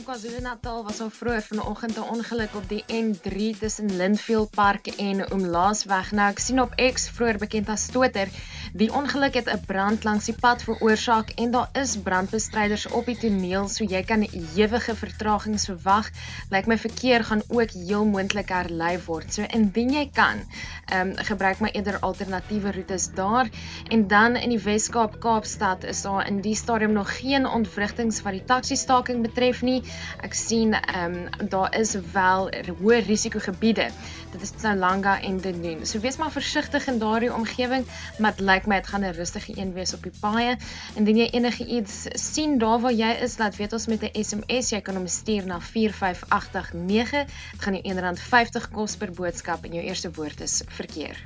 [0.09, 6.11] KwaZulu-Natal was al vroeër vanoggend 'n ongeluk op die N3 tussen Lindfield Park en Oomlaasweg.
[6.11, 8.27] Nou ek sien op X vroeër bekend as Twitter,
[8.73, 13.17] die ongeluk het 'n brand langs die pad veroorsaak en daar is brandbestryders op die
[13.17, 16.10] toneel, so jy kan ewige vertragings verwag.
[16.49, 19.34] Lyk my verkeer gaan ook heel moontlik herlei word.
[19.34, 20.43] So indien jy kan,
[20.86, 23.49] ehm um, gebruik maar eerder alternatiewe roetes daar
[23.89, 28.32] en dan in die Wes-Kaap Kaapstad is daar in die stadium nog geen ontwrigtings wat
[28.32, 29.84] die taxi staking betref nie.
[30.21, 33.89] Ek sien ehm um, daar is wel hoë risiko gebiede.
[34.32, 35.86] Dit is Tsalanga en Dunedin.
[35.86, 37.86] So wees maar versigtig in daardie omgewing,
[38.17, 40.57] maar dit lyk my dit gaan 'n rustige een wees op die paaie.
[40.95, 44.69] Indien jy enige iets sien daar waar jy is, laat weet ons met 'n SMS.
[44.69, 47.25] Jy kan hom stuur na 45889.
[47.51, 51.25] Dit gaan jou R1.50 kos per boodskap en jou eerste woord is verkeer.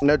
[0.00, 0.18] Nou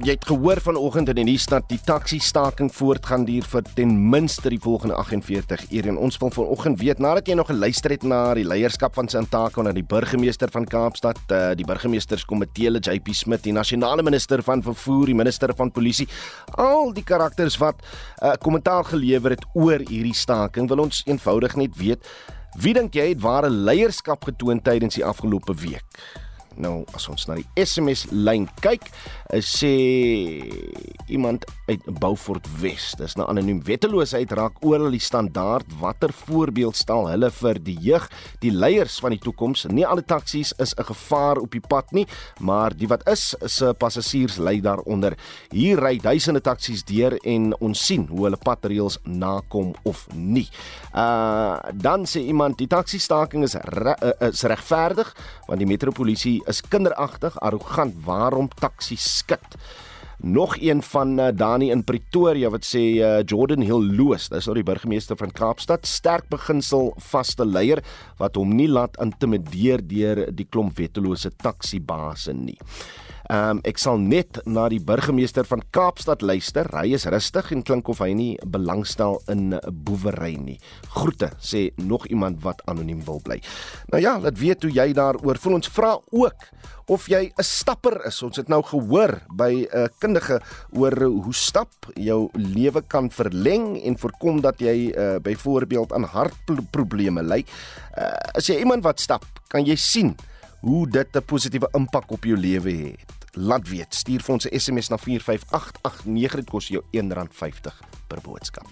[0.00, 3.90] jy het gehoor vanoggend in die nuus dat die taxi staking voortgaan duur vir ten
[4.08, 8.06] minste die volgende 48 ure en ons wil vanoggend weet nadat jy nog geluister het
[8.08, 13.44] na die leierskap van Santako na die burgemeester van Kaapstad, uh, die burgemeesterskomitee JP Smit,
[13.44, 16.08] die nasionale minister van vervoer, die minister van polisie,
[16.56, 21.56] al die karakters wat 'n uh, kommentaar gelewer het oor hierdie staking, wil ons eenvoudig
[21.56, 22.00] net weet
[22.56, 25.84] wie dink jy het ware leierskap getoon tydens die afgelope week?
[26.56, 28.88] Nou as ons na die SMS lyn kyk,
[29.40, 29.72] sê
[31.08, 32.92] iemand uit Beaufort Wes.
[32.98, 35.68] Dis nou anoniem wetteloosheid raak oral die standaard.
[35.80, 38.08] Watter voorbeeld stel hulle vir die jeug,
[38.44, 39.64] die leiers van die toekoms?
[39.72, 42.06] Nie alle taksies is 'n gevaar op die pad nie,
[42.40, 45.16] maar die wat is, se passasiers ly daaronder.
[45.50, 50.48] Hier ry duisende taksies deur en ons sien hoe hulle padreëls nakom of nie.
[50.94, 55.14] Uh dan sê iemand die taksi staking is re, uh, is regverdig
[55.46, 57.96] want die metropolisie is kinderagtig, arrogant.
[58.04, 59.56] Waarom taksi skit?
[60.22, 64.54] Nog een van uh, Dani in Pretoria wat sê uh, Jordan Hill Loos, dis nou
[64.54, 67.82] die burgemeester van Kaapstad, sterk beginsel vaste leier
[68.20, 72.58] wat hom nie laat intimideer deur die klomp wettelose taksibase nie.
[73.32, 76.68] Ehm um, ek sal net na die burgemeester van Kaapstad luister.
[76.76, 79.54] Hy is rustig en klink of hy nie belangstel in
[79.86, 80.58] boewery nie.
[80.92, 83.38] Groete sê nog iemand wat anoniem wil bly.
[83.88, 85.56] Nou ja, laat weet hoe jy daaroor voel.
[85.62, 86.44] Ons vra ook
[86.92, 88.20] of jy 'n stapper is.
[88.22, 90.40] Ons het nou gehoor by 'n kundige
[90.76, 97.22] oor hoe stap jou lewe kan verleng en voorkom dat jy uh, byvoorbeeld aan hartprobleme
[97.22, 97.44] ly.
[97.96, 100.16] Uh, as jy iemand wat stap, kan jy sien
[100.62, 103.10] hoe dit 'n positiewe impak op jou lewe het.
[103.34, 108.68] Laat weet, stuur vir ons 'n SMS na 45889 dit kos jou R1.50 per boodskap.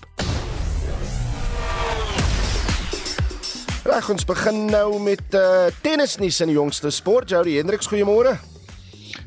[3.85, 7.31] Reg ons begin nou met uh, tennisnuus in die jongste sport.
[7.31, 8.39] Jody Hendriks, goeiemôre.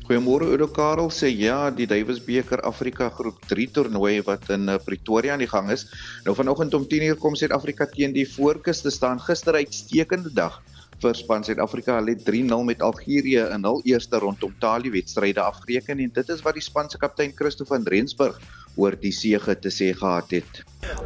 [0.06, 4.78] Goeiemôre Oudo Karel sê ja, die Davis beker Afrika groep 3 toernooi wat in uh,
[4.84, 5.86] Pretoria aan die gang is.
[6.24, 9.20] Nou vanoggend om 10:00 kom Suid-Afrika teen die voorkus te staan.
[9.20, 10.62] Gister uitstekende dag
[11.02, 11.98] vir span Suid-Afrika.
[11.98, 16.42] Hulle het 3-0 met Algerië in hul eerste rondom talie wedstryde afgereken en dit is
[16.44, 18.40] wat die span se kaptein Christo van Rensburg
[18.76, 20.64] oor die sege te sê gehad het.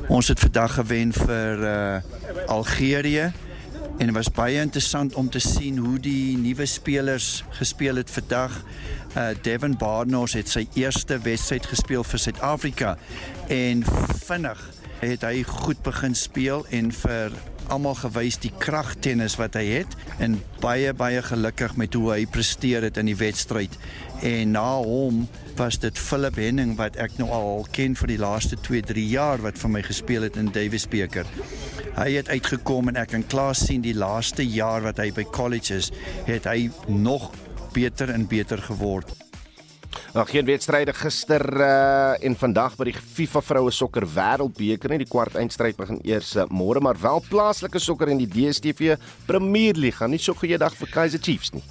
[0.08, 3.28] Ons het vandag gewen vir uh, Algerië
[3.98, 8.62] en dit was baie interessant om te sien hoe die nuwe spelers gespeel het vandag.
[9.16, 12.96] Uh, Devin Barnos het sy eerste wedstryd gespeel vir Suid-Afrika
[13.52, 13.84] en
[14.24, 14.60] vinnig
[15.00, 17.34] het hy goed begin speel en vir
[17.72, 22.86] almal gewys die kragtennis wat hy het en baie baie gelukkig met hoe hy presteer
[22.88, 23.74] het in die wedstryd.
[24.26, 25.26] En na hom
[25.58, 29.60] was dit Philip Henning wat ek nou al ken vir die laaste 2-3 jaar wat
[29.60, 31.28] vir my gespeel het in Davis beker.
[31.98, 35.80] Hy het uitgekom en ek kan klaar sien die laaste jaar wat hy by college
[35.82, 35.92] is,
[36.28, 37.30] het hy nog
[37.74, 39.27] beter en beter geword.
[40.14, 45.02] Nog geen wedstryde gister uh, en vandag by die FIFA vroue sokker wêreldbeker nie.
[45.04, 48.96] Die kwart eindstryd begin eers uh, môre, maar wel plaaslike sokker in die DStv
[49.26, 49.76] Premier.
[49.92, 51.64] Gaan nie so goeie dag vir Kaizer Chiefs nie.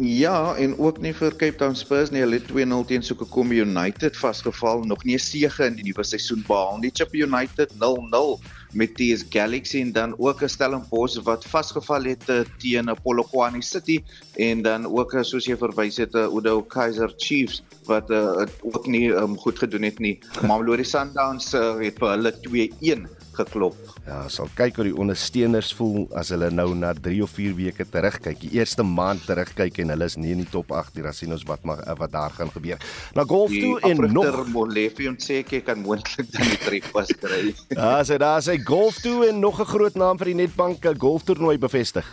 [0.00, 2.22] Ja, en ook nie vir Cape Town Spurs nie.
[2.24, 6.44] Hulle het 2-0 teen Sokokombe United vasgeval, nog nie 'n sege in die nuwe seisoen
[6.46, 6.90] behaal nie.
[6.94, 8.40] Chip United 0-0
[8.72, 14.02] met TS Galaxy en dan ook 'n Stellenbosch wat vasgeval het uh, teen Polokwane City
[14.34, 18.86] en dan ook uh, soos jy verwys het uh, Udo Kaiser Chiefs wat uh, ook
[18.86, 20.18] nie um, goed gedoen het nie.
[20.48, 23.76] Mamelodi Sundowns uh, het vir hulle 2-1 geklop.
[24.06, 27.86] Ja, sal kyk hoe die ondersteuners voel as hulle nou na 3 of 4 weke
[27.88, 28.40] terugkyk.
[28.42, 31.04] Die eerste maand terugkyk en hulle is nie in die top 8 nie.
[31.06, 32.82] Dan sien ons wat mag wat daar gaan gebeur.
[33.16, 36.90] Na golf die toe en nog Molefe en sê ek kan moontlik dan die trip
[36.92, 37.54] pas kry.
[37.78, 41.58] ja, so daar sê golf toe en nog 'n groot naam vir die Netbank golftoernooi
[41.58, 42.06] bevestig.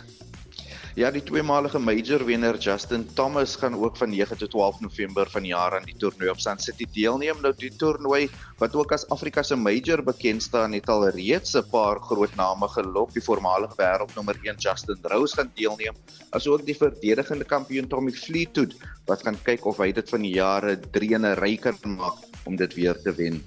[1.00, 5.46] Ja, die tweemalige major wenner Justin Thomas gaan ook van 9 tot 12 November van
[5.46, 7.38] die jaar aan die toernooi op Sand City deelneem.
[7.40, 8.26] Nou die toernooi
[8.60, 12.68] wat ook as Afrika se major bekend staan, het al reeds 'n paar groot name
[12.68, 13.14] gelok.
[13.14, 15.96] Die voormalige wêreldnommer 1 Justin Rose gaan deelneem,
[16.36, 20.76] asook die verdedigende kampioen Tommy Fleetwood wat gaan kyk of hy dit van die jare
[20.90, 23.40] 3 in 'n ry kan maak om dit weer te wen.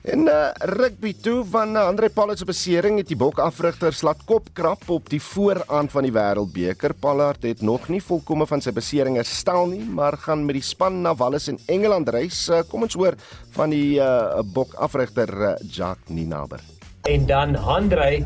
[0.00, 4.46] En uh, rugby toe van uh, Andre Pollard se besering het die bokafrigters laat kop
[4.56, 6.94] krap op die vooraan van die Wêreldbeker.
[6.96, 11.02] Pollard het nog nie volkome van sy besering herstel nie, maar gaan met die span
[11.04, 12.46] na Wallis en Engeland reis.
[12.48, 13.18] Uh, kom ons hoor
[13.52, 16.64] van die uh, bokafrigter uh, Jacques Ninaber.
[17.04, 18.24] En dan Andre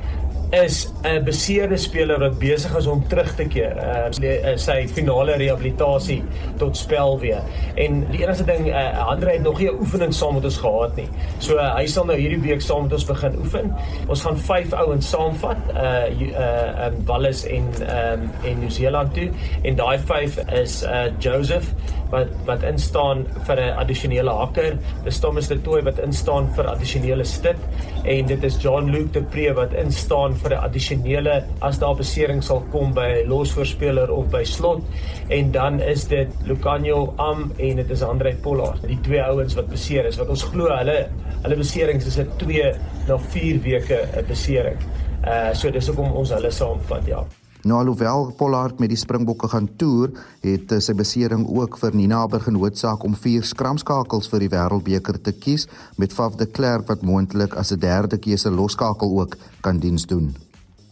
[0.63, 3.77] is 'n beseerde speler wat besig is om terug te keer.
[3.77, 6.23] Uh sy finale rehabilitasie
[6.59, 7.43] tot spel weer.
[7.75, 10.97] En die enigste ding uh, Andre het nog nie 'n oefening saam met ons gehad
[10.97, 11.09] nie.
[11.39, 13.75] So uh, hy sal nou hierdie week saam met ons begin oefen.
[14.09, 16.05] Ons gaan vyf ouens saamvat uh
[16.39, 19.31] uh um, Wallis en um en Nieu-Seeland toe
[19.63, 21.73] en daai vyf is uh Joseph
[22.11, 27.25] wat wat instaan vir 'n addisionele hakker, dis Thomas de Tooy wat instaan vir addisionele
[27.25, 27.57] stit
[28.05, 32.43] en dit is John Luke de Pre wat instaan vir 'n addisionele as daar besering
[32.45, 34.83] sal kom by losvoorspeler of by slot
[35.29, 39.69] en dan is dit Lucanio Am en dit is Andre Pollard die twee ouens wat
[39.69, 41.09] beseer is wat ons glo hulle
[41.43, 42.75] hulle beserings is 'n 2
[43.09, 44.79] na 4 weke 'n besering.
[45.27, 47.25] Uh so dis hoekom ons hulle saamvat ja.
[47.65, 50.11] Nou alhoewel Pollard met die Springbokke gaan toer,
[50.45, 55.33] het sy besering ook vir Nina Berg genoodsaak om vier skramskakels vir die Wêreldbeker te
[55.33, 55.65] kies
[55.97, 60.35] met Faf de Klerk wat moontlik as 'n derde keuse losskakel ook kan diens doen.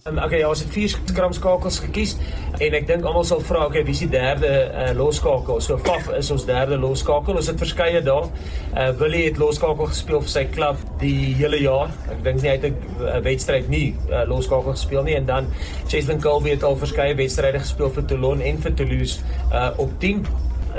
[0.05, 2.17] Um, okay, ja, ons het vier skramskakels gekies
[2.59, 5.61] en ek dink almal sal vra, okay, wie is die derde uh, losskakel?
[5.63, 7.39] So Faf is ons derde losskakel.
[7.39, 8.25] Ons het verskeie dae.
[8.73, 11.95] Uh Willie het losskakel gespeel vir sy klub die hele jaar.
[12.11, 15.47] Ek dink nie hy het 'n uh, wedstryd nie uh, losskakel gespeel nie en dan
[15.87, 19.23] Cheslin Colby het al verskeie wedstryde gespeel vir Toulon en vir Toulouse
[19.55, 20.27] uh op 10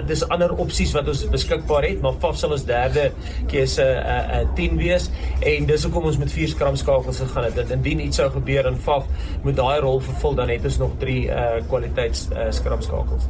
[0.08, 3.12] dis ander opsies wat ons beskikbaar het, maar Faf sal ons derde
[3.52, 7.72] keuse 'n uh, uh, 10 wees en dis hoekom ons met vier skramskakels gegaan het.
[7.72, 9.06] Indien iets sou gebeur en Faf
[9.44, 13.28] moet daai rol vervul, dan het ons nog 3 uh, kwaliteits uh, skramskakels.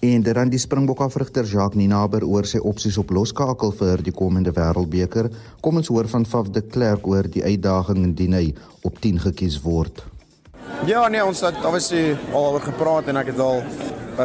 [0.00, 4.52] En dan die Springbok afrigter Jacques Ninaber oor sy opsies op loskakel vir die komende
[4.52, 5.30] Wêreldbeker.
[5.60, 9.62] Kom ons hoor van Faf de Klerk oor die uitdaging indien hy op 10 gekies
[9.64, 10.04] word.
[10.84, 13.62] Ja, nee, ons het obviously al oor gepraat en ek het al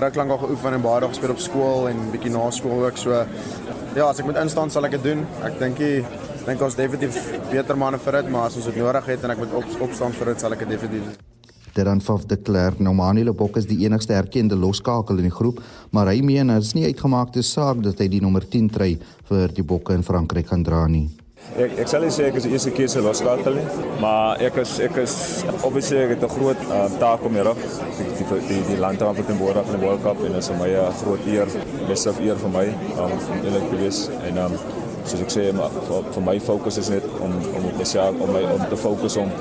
[0.03, 2.99] ruk lank al geoefen en baie dae gespeel op skool en bietjie na skool ook.
[2.99, 5.23] So ja, as ek moet instaan sal ek dit doen.
[5.47, 7.17] Ek dink ek dink ons definitief
[7.51, 10.15] beter manne vir dit, maar as ons dit nodig het en ek moet op, opstaan
[10.19, 11.27] vir dit sal ek dit definitief doen.
[11.71, 15.61] Terran van de Klerk, nou Manuel Bok is die enigste erkende loskakel in die groep,
[15.95, 18.97] maar hy meen dit is nie uitgemaakte saak dat hy die nommer 10 trui
[19.29, 21.07] vir die Bokke in Frankryk kan dra nie.
[21.59, 23.63] Ek ek sal sê ek is die eerste keuse loskakel nie,
[23.99, 25.15] maar ek is ek is
[25.67, 27.59] obviously ek het 'n groot uh, taak om hierop
[27.97, 30.67] die die die, die land te verteenwoordig in die World Cup en dit is vir
[30.67, 31.47] 'n groot eer,
[31.89, 33.99] besef eer vir my um, om eerlik te wees
[34.29, 34.55] en um,
[35.03, 38.31] soos ek sê maar vir, vir my fokus is net om om op myself om
[38.31, 39.31] my om te fokus om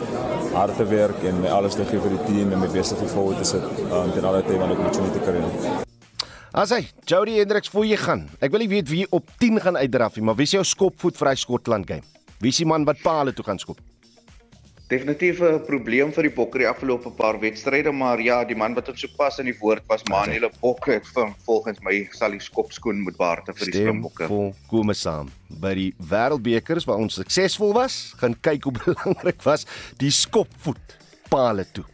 [0.55, 3.39] hard te werk en my alles te gee vir die team en my beste voor
[3.39, 5.89] te sit um, ten alle tye wanneer ek opportunity kry.
[6.51, 8.25] As hy Jody Hendricks voor jy gaan.
[8.43, 11.15] Ek wil nie weet wie op 10 gaan uitdraf nie, maar wie is jou skopvoet
[11.21, 12.03] vir hy Skotland game?
[12.43, 13.79] Wie is die man wat paale toe gaan skop?
[14.91, 18.89] Definitief 'n probleem vir die Bokke die afgelope paar wedstryde, maar ja, die man wat
[18.89, 21.07] op so pas in die woord was Manuel Bokke het
[21.47, 24.27] volgens my sal die skopskoen moet baarte vir die Springbokke.
[24.27, 25.31] Vol kom saam.
[25.49, 29.67] By die Wêreldbekers waar ons suksesvol was, gaan kyk hoe belangrik was
[29.99, 30.99] die skopvoet
[31.31, 31.85] paale toe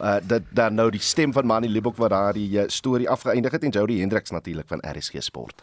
[0.00, 3.62] uh, dat dan nou die stem van Manny Libok wat daardie uh, storie afgeëindig het
[3.62, 5.62] en Jody Hendricks natuurlik van RSG Sport.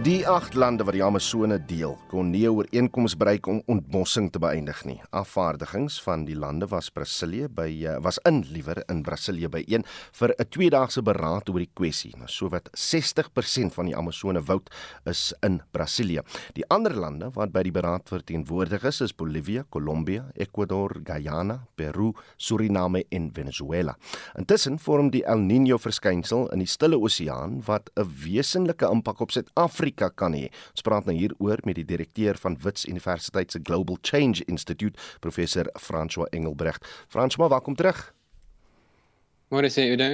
[0.00, 4.38] Die 8 lande wat die Amazone deel, kon nie 'n ooreenkoms bereik om ontbossing te
[4.38, 5.02] beëindig nie.
[5.10, 9.84] Afvaardigings van die lande was Brasilië by eh, was in liewer in Brasilië by een
[10.12, 12.14] vir 'n tweedaagse beraad oor die kwessie.
[12.16, 14.70] Nou sowat 60% van die Amazone woud
[15.04, 16.22] is in Brasilië.
[16.54, 22.12] Die ander lande wat by die beraad verteenwoordig is, is Bolivia, Kolombia, Ecuador, Guyana, Peru,
[22.36, 23.96] Suriname en Venezuela.
[24.38, 29.30] Intussen vorm die El Niño verskynsel in die Stille Oseaan wat 'n wesenlike impak op
[29.30, 30.48] Suid-Afrika Afrika kan hê.
[30.74, 35.66] Ons praat nou hieroor met die direkteur van Wits Universiteit se Global Change Institute, professor
[35.78, 36.86] François Engelbrecht.
[37.08, 38.12] François, welkom terug.
[39.50, 40.06] Môre sê Udo.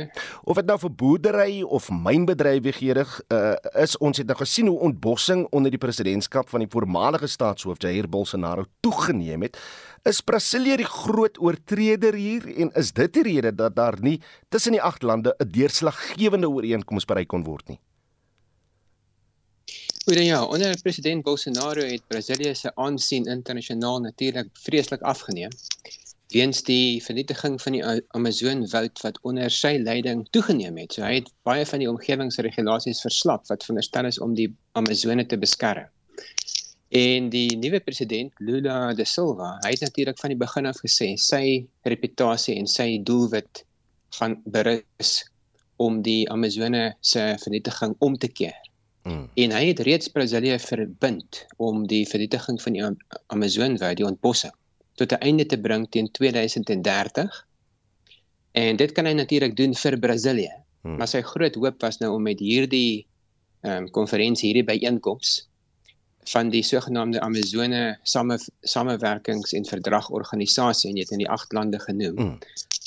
[0.48, 3.40] Of dit nou vir boerdery of mynbedrywighede uh,
[3.82, 8.08] is, ons het nou gesien hoe ontbossing onder die presidentskap van die voormalige staatshoof Jair
[8.08, 9.58] Bolsonaro toegeneem het.
[10.08, 14.72] Is Brasilië die groot oortreder hier en is dit die rede dat daar nie tussen
[14.72, 17.80] die agt lande 'n deurslaggewende ooreenkoms bereik kon word nie?
[20.06, 25.50] Goeie ja, onder president Bolsonaro het Brasilië se aansien internasionaal natuurlik vreeslik afgeneem
[26.30, 27.80] weens die vernietiging van die
[28.14, 30.94] Amazonwoud wat onder sy leiding toegeneem het.
[30.94, 34.46] So hy het baie van die omgewingsregulasies verslap wat veronderstel is om die
[34.78, 35.90] Amazone te beskerm.
[37.02, 41.16] En die nuwe president Lula da Silva, hy het natuurlik van die begin af gesê
[41.18, 41.42] sy
[41.82, 43.64] reputasie en sy doelwit
[44.20, 45.16] gaan berus
[45.82, 48.62] om die Amazone se vernietiging om te keer.
[49.06, 49.26] Mm.
[49.38, 52.86] En hy het reeds Brasilië verbind om die vernietiging van die
[53.26, 54.54] Amazonwoud, die ontbossing,
[54.98, 57.46] tot 'n einde te bring teen 2030.
[58.52, 60.54] En dit kan hy natuurlik doen vir Brasilië.
[60.82, 60.96] Mm.
[60.96, 63.06] Maar sy groot hoop was nou om met hierdie
[63.60, 65.48] ehm um, konferensie, hierdie byeenkoms
[66.30, 71.78] van die sogenaamde Amazone same samewerkings en verdragorganisasie en jy het in die agt lande
[71.78, 72.14] genoem.
[72.18, 72.38] Mm.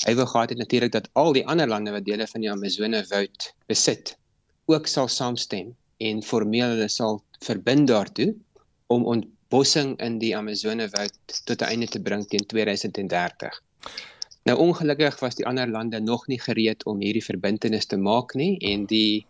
[0.04, 3.04] Hy wou gehad het natuurlik dat al die ander lande wat dele van die Amazone
[3.08, 4.18] woud besit
[4.66, 5.76] ook sal saamstem
[6.08, 8.30] en formeel hulle sal verbind daartoe
[8.94, 13.58] om ontbossing in die Amazone woud tot 'n einde te bring teen 2030.
[14.48, 18.56] Nou ongelukkig was die ander lande nog nie gereed om hierdie verbintenis te maak nie
[18.72, 19.26] en die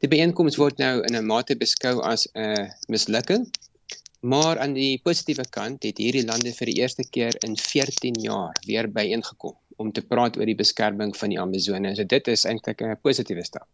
[0.00, 3.48] die byeenkoms word nou in 'n mate beskou as 'n mislukking.
[4.20, 8.56] Maar aan die positiewe kant het hierdie lande vir die eerste keer in 14 jaar
[8.66, 11.94] weer byeengekom om te praat oor die beskerming van die Amazone.
[11.96, 13.66] So dit is eintlik 'n positiewe stap.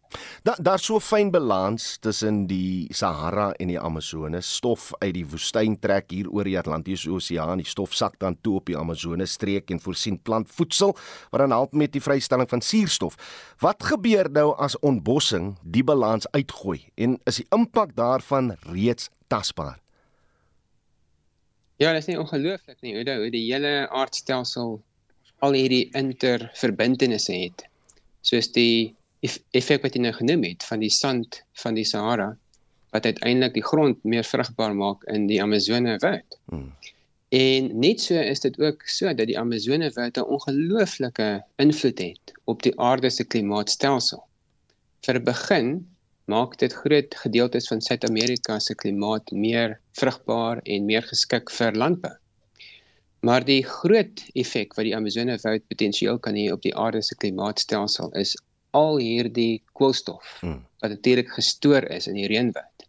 [0.43, 4.41] Da daar's so 'n fyn balans tussen die Sahara en die Amazone.
[4.41, 7.57] Stof uit die woestyn trek hier oor die Atlantiese Oseaan.
[7.57, 10.95] Die stof sak dan toe op die Amazone streek en voorsien plantvoedsel
[11.31, 13.15] wat dan help met die vrystelling van suurstof.
[13.59, 19.79] Wat gebeur nou as ontbossing die balans uitgooi en is die impak daarvan reeds tasbaar?
[21.77, 24.79] Ja, dit is nie ongelooflik nie hoe die hele aardstelsel
[25.45, 27.63] al hierdie interverbintenisse het.
[28.25, 28.95] Soos die
[29.57, 32.35] effek wat jy nou genoem het van die sand van die Sahara
[32.95, 36.37] wat uiteindelik die grond meer vrugbaar maak in die Amazone woud.
[36.49, 36.71] Hmm.
[37.35, 42.33] En net so is dit ook so dat die Amazone woud 'n ongelooflike invloed het
[42.45, 44.23] op die aarde se klimaatstelsel.
[45.03, 45.87] Vir begin
[46.25, 52.15] maak dit groot gedeeltes van Suid-Amerika se klimaat meer vrugbaar en meer geskik vir landbou.
[53.19, 57.15] Maar die groot effek wat die Amazone woud potensieel kan hê op die aarde se
[57.15, 58.35] klimaatstelsel is
[58.77, 60.59] al hierdie koolstof hmm.
[60.83, 62.85] wat natuurlik gestoor is in die reënwoud.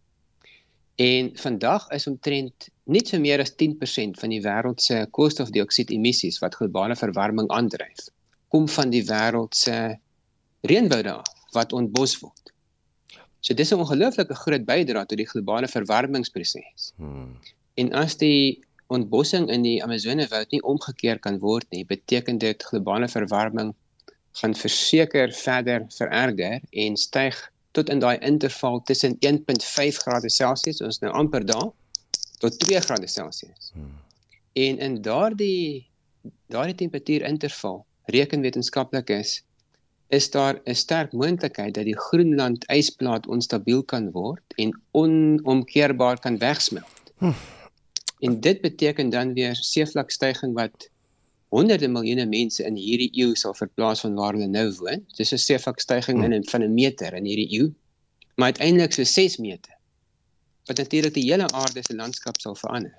[0.98, 6.40] En vandag is omtrent net so meer as 10% van die wêreld se koolstofdioksied emissies
[6.42, 8.08] wat globale verwarming aandryf,
[8.52, 9.76] kom van die wêreld se
[10.66, 11.20] reënwoude
[11.54, 12.52] wat ontbos word.
[13.40, 16.92] So dis 'n ongelooflike groot bydrae tot die globale verwarmingsproses.
[16.96, 17.38] Hmm.
[17.78, 22.62] En as die ontbossing in die Amazone woud nie omgekeer kan word nie, beteken dit
[22.70, 23.74] globale verwarming
[24.40, 27.38] gaan verseker verder vererger en styg
[27.76, 31.68] tot in daai interval tussen 1.5 grade Celsius, ons nou amper daar,
[32.42, 33.72] tot 2 grade Celsius.
[33.74, 33.92] Hmm.
[34.52, 35.86] En in daardie
[36.48, 37.84] daardie temperatuur interval,
[38.14, 39.42] rekenwetenskaplikes
[40.08, 46.38] is daar 'n sterk moontlikheid dat die Groenland ysplaat onstabiel kan word en onomkeerbaar kan
[46.38, 47.12] wegsmelt.
[47.18, 47.34] Hmm.
[48.18, 50.90] En dit beteken dan weer seevlakstygings wat
[51.48, 55.04] honderde miljoene mense in hierdie eeu sal verplaas van waar hulle nou woon.
[55.16, 57.68] Dis 'n seevlakstygings in van 'n meter in hierdie eeu.
[58.34, 59.74] Maar uiteindelik so 6 meter.
[60.64, 62.94] Wat natuurlik die hele aarde se landskap sal verander.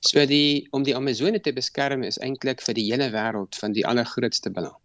[0.00, 3.86] So die om die Amazone te beskerm is eintlik vir die hele wêreld van die
[3.86, 4.76] allergrootste belang.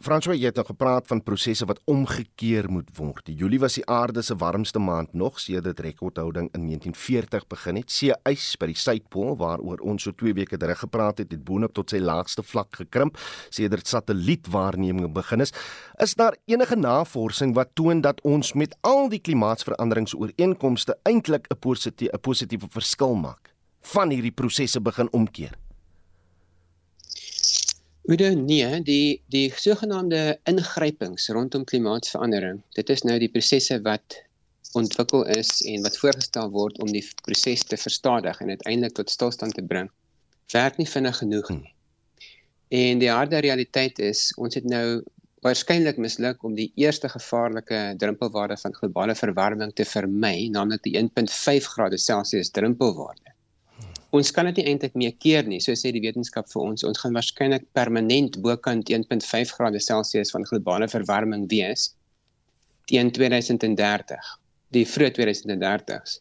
[0.00, 3.20] François, het nou gepraat van prosesse wat omgekeer moet word.
[3.26, 7.92] Die Julie was die aarde se warmste maand nog sedert rekordhouding in 1940 begin het.
[7.92, 11.76] See ys by die suidpool waaroor ons so 2 weke terug gepraat het, het boonop
[11.76, 13.20] tot sy laagste vlak gekrimp
[13.52, 15.52] sedert satellietwaarneming begin is.
[16.00, 22.16] Is daar enige navorsing wat toon dat ons met al die klimaatsveranderingsooreenkomste eintlik 'n positiewe
[22.16, 23.52] 'n positiewe verskil maak?
[23.80, 25.58] Van hierdie prosesse begin omkeer.
[28.08, 32.62] Oude nee, die die sogenaamde ingrypings rondom klimaatsverandering.
[32.74, 34.16] Dit is nou die prosesse wat
[34.80, 39.54] ontwikkel is en wat voorgestel word om die proses te verstadig en uiteindelik tot stilstand
[39.54, 39.90] te bring.
[40.54, 41.74] Werk nie vinnig genoeg nie.
[42.80, 45.02] En die harde realiteit is ons het nou
[45.44, 51.68] waarskynlik misluk om die eerste gevaarlike drempelwaarde van globale verwarming te vermy, naamlik die 1.5
[51.74, 53.36] grade Celsius drempelwaarde
[54.16, 56.84] ons kan dit nie eintlik meer keer nie, so sê die wetenskap vir ons.
[56.86, 61.90] Ons gaan waarskynlik permanent bokant 1.5 grade Celsius van globale verwarming wees
[62.90, 64.32] teen 2030,
[64.74, 66.18] die vroeë 2030s.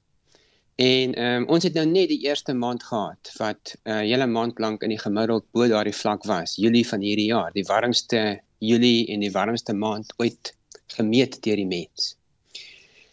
[0.80, 4.28] En ehm um, ons het nou net die eerste maand gehad wat 'n uh, hele
[4.28, 8.40] maand lank in die gemiddeld bo daardie vlak was, Julie van hierdie jaar, die warmste
[8.60, 10.54] Julie en die warmste maand ooit
[10.96, 12.16] gemeet deur die mens.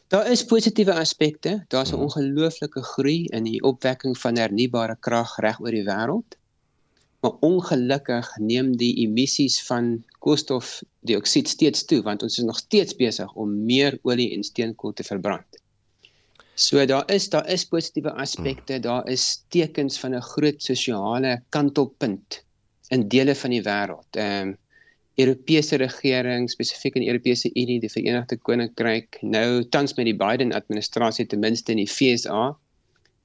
[0.07, 1.64] Daar is positiewe aspekte.
[1.68, 2.02] Daar's 'n hmm.
[2.02, 6.36] ongelooflike groei in die opwekking van hernubare krag reg oor die wêreld.
[7.20, 13.32] Maar ongelukkig neem die emissies van koolstofdioksied steeds toe want ons is nog steeds besig
[13.34, 15.59] om meer olie en steenkool te verbrand.
[16.54, 18.82] So daar is daar is positiewe aspekte, hmm.
[18.82, 22.44] daar is tekens van 'n groot sosiale kantelpunt
[22.88, 24.11] in dele van die wêreld.
[24.11, 24.57] Ehm um,
[25.16, 30.52] Europese regering, spesifiek in die Europese Unie, die Verenigde Koninkryk, nou tans met die Biden
[30.52, 32.56] administrasie ten minste in die FSA,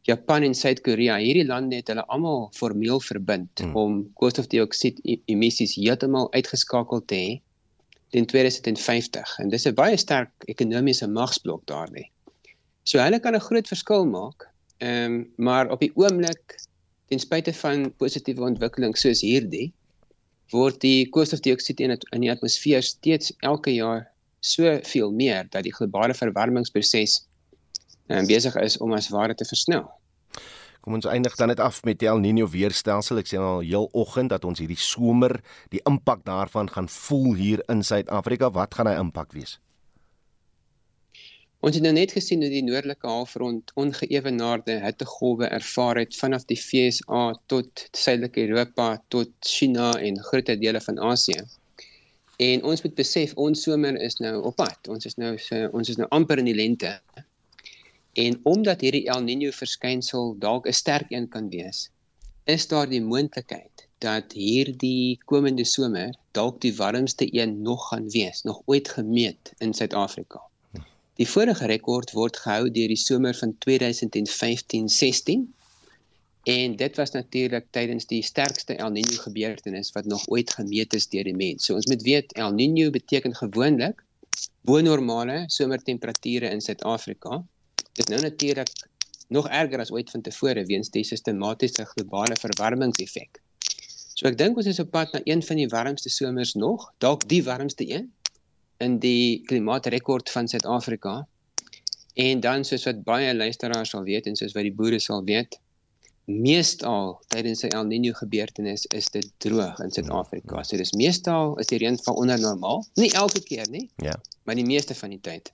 [0.07, 3.75] Japan en Suid-Korea, hierdie lande het hulle almal formeel verbind hmm.
[3.77, 7.33] om koolstofdioksied e-, emissies heeltemal uitgeskakel te hê
[8.11, 12.07] teen 2050 en dis 'n baie sterk ekonomiese magsblok daardie.
[12.83, 14.49] So hulle kan 'n groot verskil maak.
[14.79, 16.57] Ehm um, maar op die oomblik
[17.07, 19.71] ten spyte van positiewe ontwikkelings soos hierdie
[20.53, 24.07] word die koolstofdioksied in die atmosfeer steeds elke jaar
[24.41, 27.21] soveel meer dat die globale verwarmingsproses
[28.09, 29.87] um, besig is om as ware te versnel.
[30.81, 33.21] Kom ons eindig dan net af met die El Niño weerstelsel.
[33.21, 35.37] Ek sê al heel oggend dat ons hierdie somer
[35.69, 38.49] die impak daarvan gaan voel hier in Suid-Afrika.
[38.49, 39.59] Wat gaan hy impak wees?
[41.61, 46.57] Ons het nou net gesien hoe die noordelike halfrond ongeëwenaarde hittegolwe ervaar het vanaf die
[46.57, 47.19] VSA
[47.53, 51.43] tot Suidelike Europa tot China en groot dele van Asië.
[52.47, 54.89] En ons moet besef ons somer is nou op pad.
[54.89, 56.95] Ons is nou so, ons is nou amper in die lente.
[58.25, 61.91] En omdat hierdie El Niño verskynsel dalk 'n sterk een kan wees,
[62.49, 68.41] is daar die moontlikheid dat hierdie komende somer dalk die warmste een nog gaan wees,
[68.49, 70.41] nog ooit gemeet in Suid-Afrika.
[71.21, 75.43] Die vorige rekord word gehou deur die somer van 2015-16
[76.49, 81.05] en dit was natuurlik tydens die sterkste El Niño gebeurtenis wat nog ooit gemeet is
[81.11, 81.67] deur die mens.
[81.67, 84.01] So ons moet weet El Niño beteken gewoonlik
[84.65, 87.43] bo normale somertemperature in Suid-Afrika.
[87.99, 88.71] Dit nou natuurlik
[89.29, 93.37] nog erger as ooit vantevore weens die sistematiese globale verwarmingseffek.
[94.17, 97.29] So ek dink ons is op pad na een van die warmste somers nog, dalk
[97.29, 98.09] die warmste een
[98.81, 101.21] in die klimaatrekord van Suid-Afrika.
[102.13, 105.59] En dan soos wat baie luisteraars sal weet en soos wat die boere sal weet,
[106.25, 110.63] meestal tydens 'n El Niño gebeurtenis is dit droog in Suid-Afrika.
[110.63, 113.89] So dis meestal is die reënval onder normaal, nie elke keer nie.
[113.95, 114.19] Ja.
[114.43, 115.51] Maar die meeste van die tyd.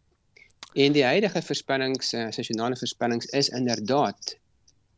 [0.73, 4.37] En die huidige voorspellings, uh, sessionale voorspellings is inderdaad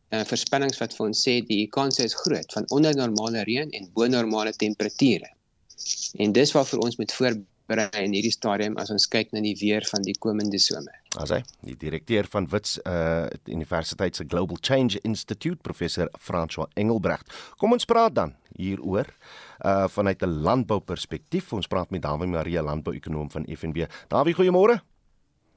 [0.10, 3.90] uh, voorspellings wat vir ons sê die kans is groot van onder normale reën en
[3.94, 5.30] bo normale temperature.
[6.18, 7.38] En dis waarvoor ons moet voor
[7.70, 10.96] berei in hierdie stadium as ons kyk na die weer van die komende somer.
[11.22, 17.30] As hy, die direkteur van Wits uh Universiteit se Global Change Institute, professor François Engelbrecht.
[17.62, 19.08] Kom ons praat dan hieroor
[19.66, 21.54] uh vanuit 'n landbouperspektief.
[21.54, 23.88] Ons praat met Dawie Maria, landbouekonoom van FNB.
[24.08, 24.82] Dawie, goeiemôre.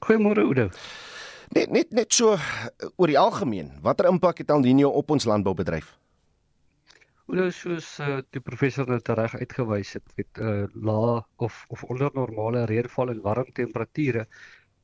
[0.07, 0.71] Goeiemôre Oudo.
[1.53, 2.41] Net net net so uh,
[2.97, 6.02] oor die algemeen, watter impak het El Niño op ons landboubedryf?
[7.33, 11.14] Hoe soos uh, die professor net reg uitgewys het, met uh, lae
[11.47, 14.26] of of onder normale reënval en warm temperature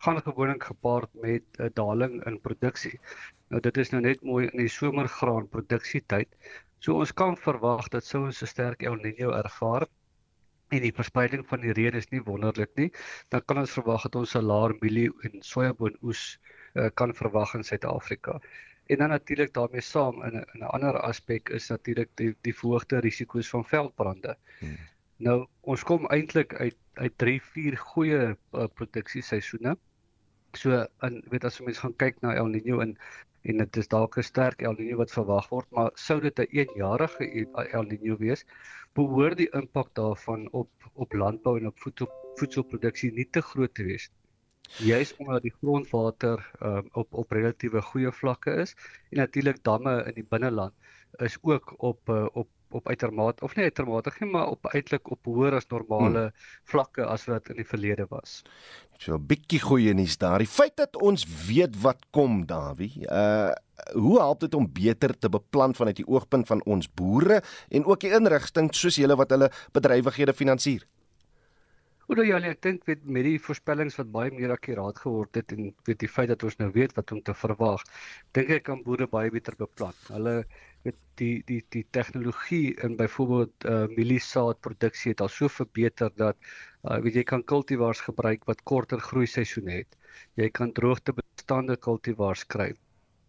[0.07, 2.95] gaan gewoonlik gepaard met 'n uh, daling in produksie.
[3.53, 6.33] Nou dit is nou net mooi in die somergraan produksietyd.
[6.79, 9.85] So ons kan verwag dat sou ons 'n sterk El Niño ervaar
[10.71, 12.91] en die verspreiding van die reën is nie wonderlik nie.
[13.29, 16.39] Dan kan ons verwag dat ons 'n laer mielie en sojaboon oes
[16.75, 18.41] uh, kan verwag in Suid-Afrika.
[18.89, 22.99] En dan natuurlik daarmee saam in 'n 'n ander aspek is natuurlik die die verhoogde
[22.99, 24.37] risiko's van veldbrande.
[24.59, 24.79] Hmm.
[25.17, 29.77] Nou ons kom eintlik uit uit 3, 4 goeie uh, produksieseisoene.
[30.57, 32.97] So in weet as jy mens gaan kyk na El Niño en
[33.43, 36.49] en dit is dalk 'n sterk El Niño wat verwag word, maar sou dit 'n
[36.51, 37.29] eenjarige
[37.73, 38.45] El Niño wees,
[38.95, 42.09] behoort die impak daarvan op op landbou en op voedsel
[42.41, 44.11] voedselproduksie nie te groot te wees.
[44.77, 48.75] Juist omdat die grondwater um, op op relatiewe goeie vlakke is
[49.11, 50.75] en natuurlik damme in die binneland
[51.25, 55.25] is ook op uh, op op uitermate of nie uitermate nie maar op eintlik op
[55.25, 56.49] hoër as normale hmm.
[56.69, 58.43] vlakke as wat in die verlede was.
[58.99, 60.39] So 'n bietjie goeie nuus daar.
[60.39, 63.51] Die feit dat ons weet wat kom, Dawie, uh
[63.95, 68.01] hoe help dit om beter te beplan vanuit die oogpunt van ons boere en ook
[68.01, 70.83] die inrigting soos julle wat hulle bedrywighede finansier?
[72.09, 75.67] Oor ja, ek dink met met die voorspellings wat baie meer akkuraat geword het en
[75.89, 77.83] weet die feit dat ons nou weet wat om te verwag,
[78.39, 79.93] dink ek kan boere baie beter beplan.
[80.07, 80.33] Hulle
[80.87, 86.41] met die die die tegnologie in byvoorbeeld uh mieliesaadproduksie het al so verbeter dat
[86.89, 90.01] uh weet jy kan kultivars gebruik wat korter groei seisoene het.
[90.41, 92.71] Jy kan droogtebestande kultivars kry.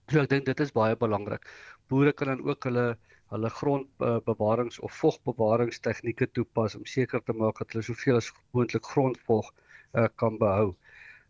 [0.07, 1.43] So ek dink dit is baie belangrik.
[1.91, 2.87] Boere kan dan ook hulle
[3.33, 9.51] hulle grondbewarings of vogbewaringstegnieke toepas om seker te maak dat hulle soveel as moontlik grondvog
[9.51, 10.69] uh, kan behou.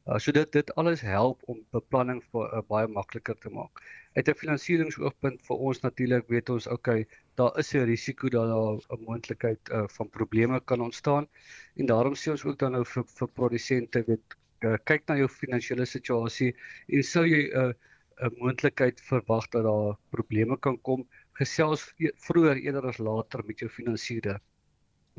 [0.08, 3.84] Uh, so dit dit alles help om beplanning vir uh, baie makliker te maak.
[4.16, 8.80] Uit 'n finansieringsoogpunt vir ons natuurlik weet ons okay, daar is 'n risiko dat daar
[8.98, 11.28] 'n moontlikheid uh, van probleme kan ontstaan
[11.76, 15.28] en daarom sê ons ook dan nou vir vir produsente weet uh, kyk na jou
[15.28, 16.56] finansiële situasie
[16.88, 17.74] en sou jy 'n uh,
[18.20, 21.08] 'n moontlikheid verwag dat daar probleme kan kom
[21.40, 24.40] gesels e-, vroeër eerder as later met jou finansierder.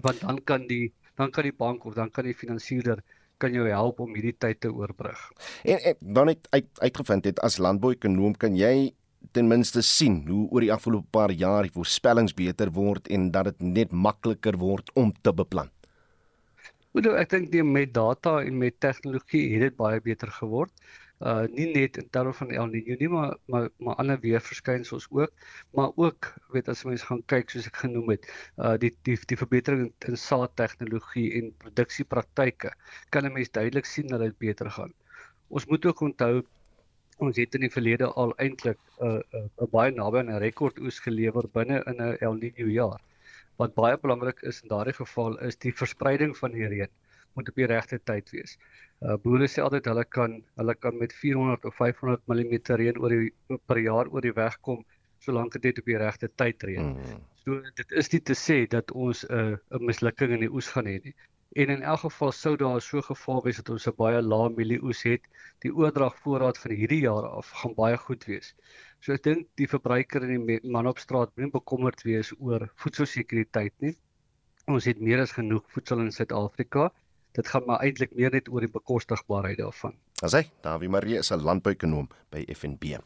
[0.04, 3.02] Want dan kan die dan kan die bank of dan kan die finansierder
[3.40, 5.20] kan jou help om hierdie tyd te oorbrug.
[5.64, 8.92] En, en dan het uit uitgevind het as landbouekonoom kan jy
[9.36, 13.50] ten minste sien hoe oor die afgelope paar jaar die voorspellings beter word en dat
[13.50, 15.70] dit net makliker word om te beplan.
[16.90, 20.72] Hoe ek dink die met data en met tegnologie het dit baie beter geword
[21.20, 25.32] uh nie net in terme van El Niño nie maar maar maar ander weerverskynsels ook
[25.76, 28.24] maar ook weet as mense gaan kyk soos ek genoem het
[28.56, 32.72] uh die die die verbetering in, in saadtegnologie en produksiepraktyke
[33.10, 34.94] kan 'n mens duidelik sien dat dit beter gaan.
[35.48, 36.42] Ons moet ook onthou
[37.18, 40.32] ons het in die verlede al eintlik 'n uh, 'n uh, uh, baie naby aan
[40.32, 43.00] 'n rekordoes gelewer binne in 'n El Niño jaar.
[43.58, 46.88] Wat baie belangrik is in daardie geval is die verspreiding van die reën
[47.34, 48.56] moet op die regte tyd wees.
[49.00, 53.14] Uh boere sê altyd hulle kan hulle kan met 400 of 500 mm reën oor
[53.16, 54.84] die per jaar oor die weg kom
[55.24, 56.94] solank dit op die regte tyd reën.
[56.96, 57.20] Mm.
[57.44, 60.68] So dit is nie te sê dat ons 'n uh, 'n mislukking in die oes
[60.74, 61.14] gaan hê nie.
[61.58, 65.02] En in elk geval sou daar so geval wees dat ons 'n baie lae mielieoes
[65.02, 65.24] het,
[65.64, 68.54] die oordrag voorraad van hierdie jaar af gaan baie goed wees.
[69.00, 73.74] So ek dink die verbruiker en die man op straat moet bekommerd wees oor voedselsekuriteit
[73.80, 73.96] nie.
[74.68, 76.92] Ons het meer as genoeg voedsel in Suid-Afrika
[77.32, 79.94] dit gaan maar eintlik meer net oor die bekostigbaarheid daarvan.
[80.20, 82.98] As hy, Dawie Marie is 'n landbouekonoom by FNB.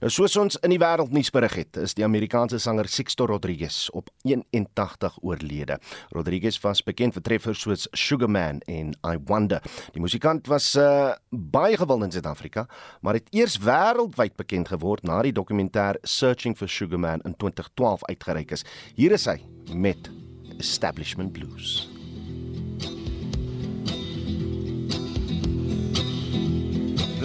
[0.00, 4.08] Nou soos ons in die wêreldnuus berig het, is die Amerikaanse sanger Sixto Rodriguez op
[4.22, 5.78] 81 oorlede.
[6.10, 9.60] Rodriguez was bekend vir treffers soos Sugar Man en I Wonder.
[9.92, 12.66] Die musikant was uh, baie gewild in Suid-Afrika,
[13.02, 18.04] maar het eers wêreldwyd bekend geword na die dokumentêr Searching for Sugar Man in 2012
[18.04, 18.64] uitgereik is.
[18.96, 19.40] Hier is hy
[19.74, 20.10] met
[20.58, 21.93] Establishment Blues.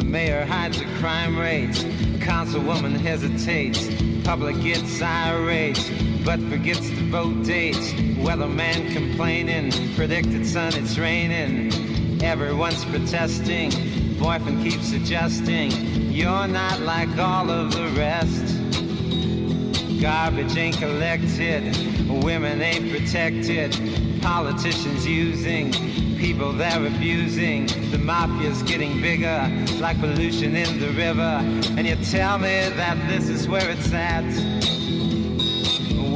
[0.09, 1.83] Mayor hides the crime rates.
[2.19, 3.87] Councilwoman hesitates.
[4.25, 5.79] Public gets irate,
[6.25, 7.93] but forgets to vote dates.
[8.17, 9.71] Weatherman complaining.
[9.95, 11.71] Predicted sun, it's raining.
[12.23, 13.71] Everyone's protesting.
[14.17, 15.71] Boyfriend keeps adjusting.
[16.11, 18.58] You're not like all of the rest.
[20.01, 21.75] Garbage ain't collected.
[22.23, 23.73] Women ain't protected.
[24.21, 25.73] Politicians using
[26.17, 27.65] people they're abusing.
[27.91, 31.41] The mafia's getting bigger, like pollution in the river.
[31.77, 34.23] And you tell me that this is where it's at.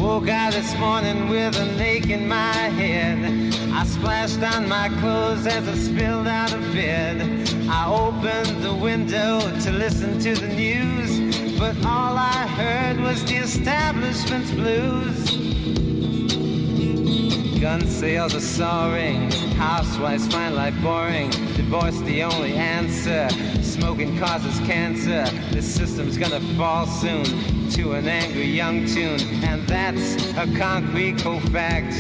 [0.01, 3.53] Woke out this morning with an ache in my head.
[3.73, 7.49] I splashed on my clothes as I spilled out of bed.
[7.69, 11.03] I opened the window to listen to the news,
[11.58, 15.43] but all I heard was the establishment's blues.
[17.60, 19.32] Gun sales are soaring.
[19.56, 21.30] Housewives find life boring.
[21.56, 23.30] Divorce the only answer.
[23.62, 25.24] Smoking causes cancer.
[25.51, 27.24] This system's gonna fall soon
[27.72, 29.22] to an angry young tune.
[29.43, 31.93] And that's a concrete cold fact.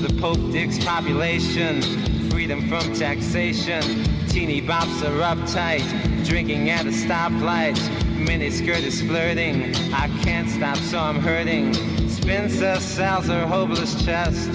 [0.00, 1.82] The Pope digs population.
[2.30, 3.82] Freedom from taxation.
[4.28, 5.84] Teeny bops are uptight.
[6.24, 8.03] Drinking at a stoplight.
[8.24, 9.74] Miniskirt is flirting.
[9.92, 11.74] I can't stop, so I'm hurting.
[12.08, 14.48] Spencer sells her hopeless chest.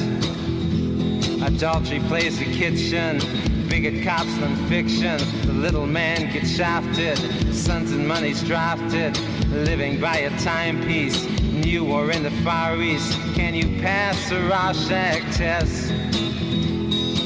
[1.43, 3.19] Adultery plays the kitchen,
[3.69, 5.17] bigger cops than fiction.
[5.45, 7.17] The little man gets shafted,
[7.53, 9.17] sons and money's drafted,
[9.49, 11.23] living by a timepiece.
[11.43, 15.91] New or in the Far East, can you pass the Rorschach test?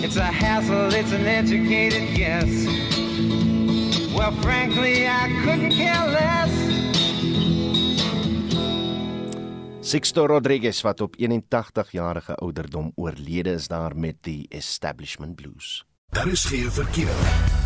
[0.04, 2.93] It's a hassle, it's an educated guess.
[4.16, 6.52] Well, frankly, I couldn't care less.
[9.80, 15.86] Sixto Rodriguez wat op 81 jarige ouderdom oorlede is daar met die Establishment Blues.
[16.10, 17.63] Daar is geen verkeer.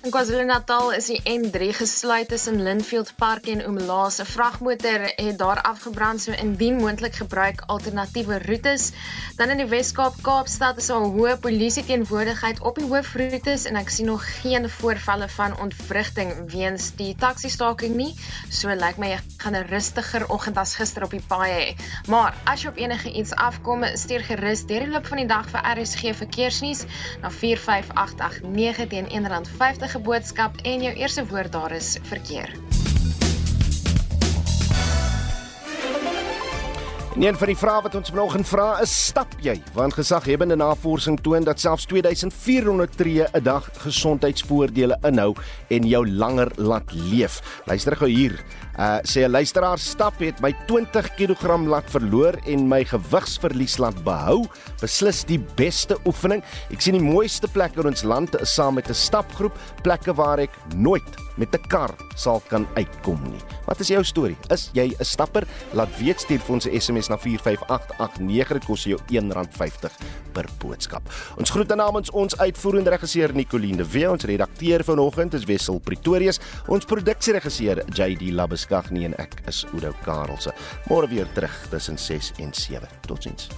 [0.00, 4.16] In KwaZulu-Natal is die N3 gesluit tussen Linfield Park en Umlaas.
[4.18, 8.92] 'n Vragmotor het daar afgebrand, so indien moontlik gebruik alternatiewe roetes.
[9.36, 13.88] Dan in die Wes-Kaap, Kaapstad is daar hoë polisie teenwoordigheid op die hoofroetes en ek
[13.88, 18.14] sien nog geen voorvalle van ontwrigting weens die taxi-staking nie.
[18.48, 21.76] So lyk like my jy gaan 'n rustiger oggend as gister op die paai hê.
[22.08, 25.46] Maar as jy op enige iets afkom, stuur gerus deur die loop van die dag
[25.48, 26.84] vir RSG verkeersnuus
[27.20, 32.54] na 45889 teen R1.50 enige boodskap en jou eerste woord daar is verkeer.
[37.10, 39.56] En een van die vrae wat ons vanoggend vra is: stap jy?
[39.74, 45.34] Want gesaghebende navorsing toon dat selfs 2400 tree 'n dag gesondheidsvoordele inhou
[45.68, 47.62] en jou langer laat leef.
[47.66, 48.38] Luister gou hier.
[48.78, 54.04] Uh sê 'n luisteraar stap het my 20 kg laat verloor en my gewigsverlies laat
[54.04, 54.46] behou.
[54.80, 56.44] Beslis die beste oefening.
[56.70, 60.54] Ek sien die mooiste plekke in ons land saam met 'n stapgroep, plekke waar ek
[60.76, 63.40] nooit met 'n kar sal kan uitkom nie.
[63.66, 64.36] Wat is jou storie?
[64.50, 65.46] Is jy 'n stapper?
[65.72, 69.92] Laat weet stuur vir ons 'n SMS na 45889 dit kos jou R1.50
[70.32, 71.02] per boodskap.
[71.38, 76.40] Ons groete namens ons uitvoerende regisseur Nicoline de Wet, ons redakteur vanoggend is Wessel Pretorius,
[76.66, 80.52] ons produksieregisseur JD Labuskaghni en ek is Udo Karelse.
[80.88, 82.88] Môre weer terug tussen 6 en 7.
[83.06, 83.48] Totsiens.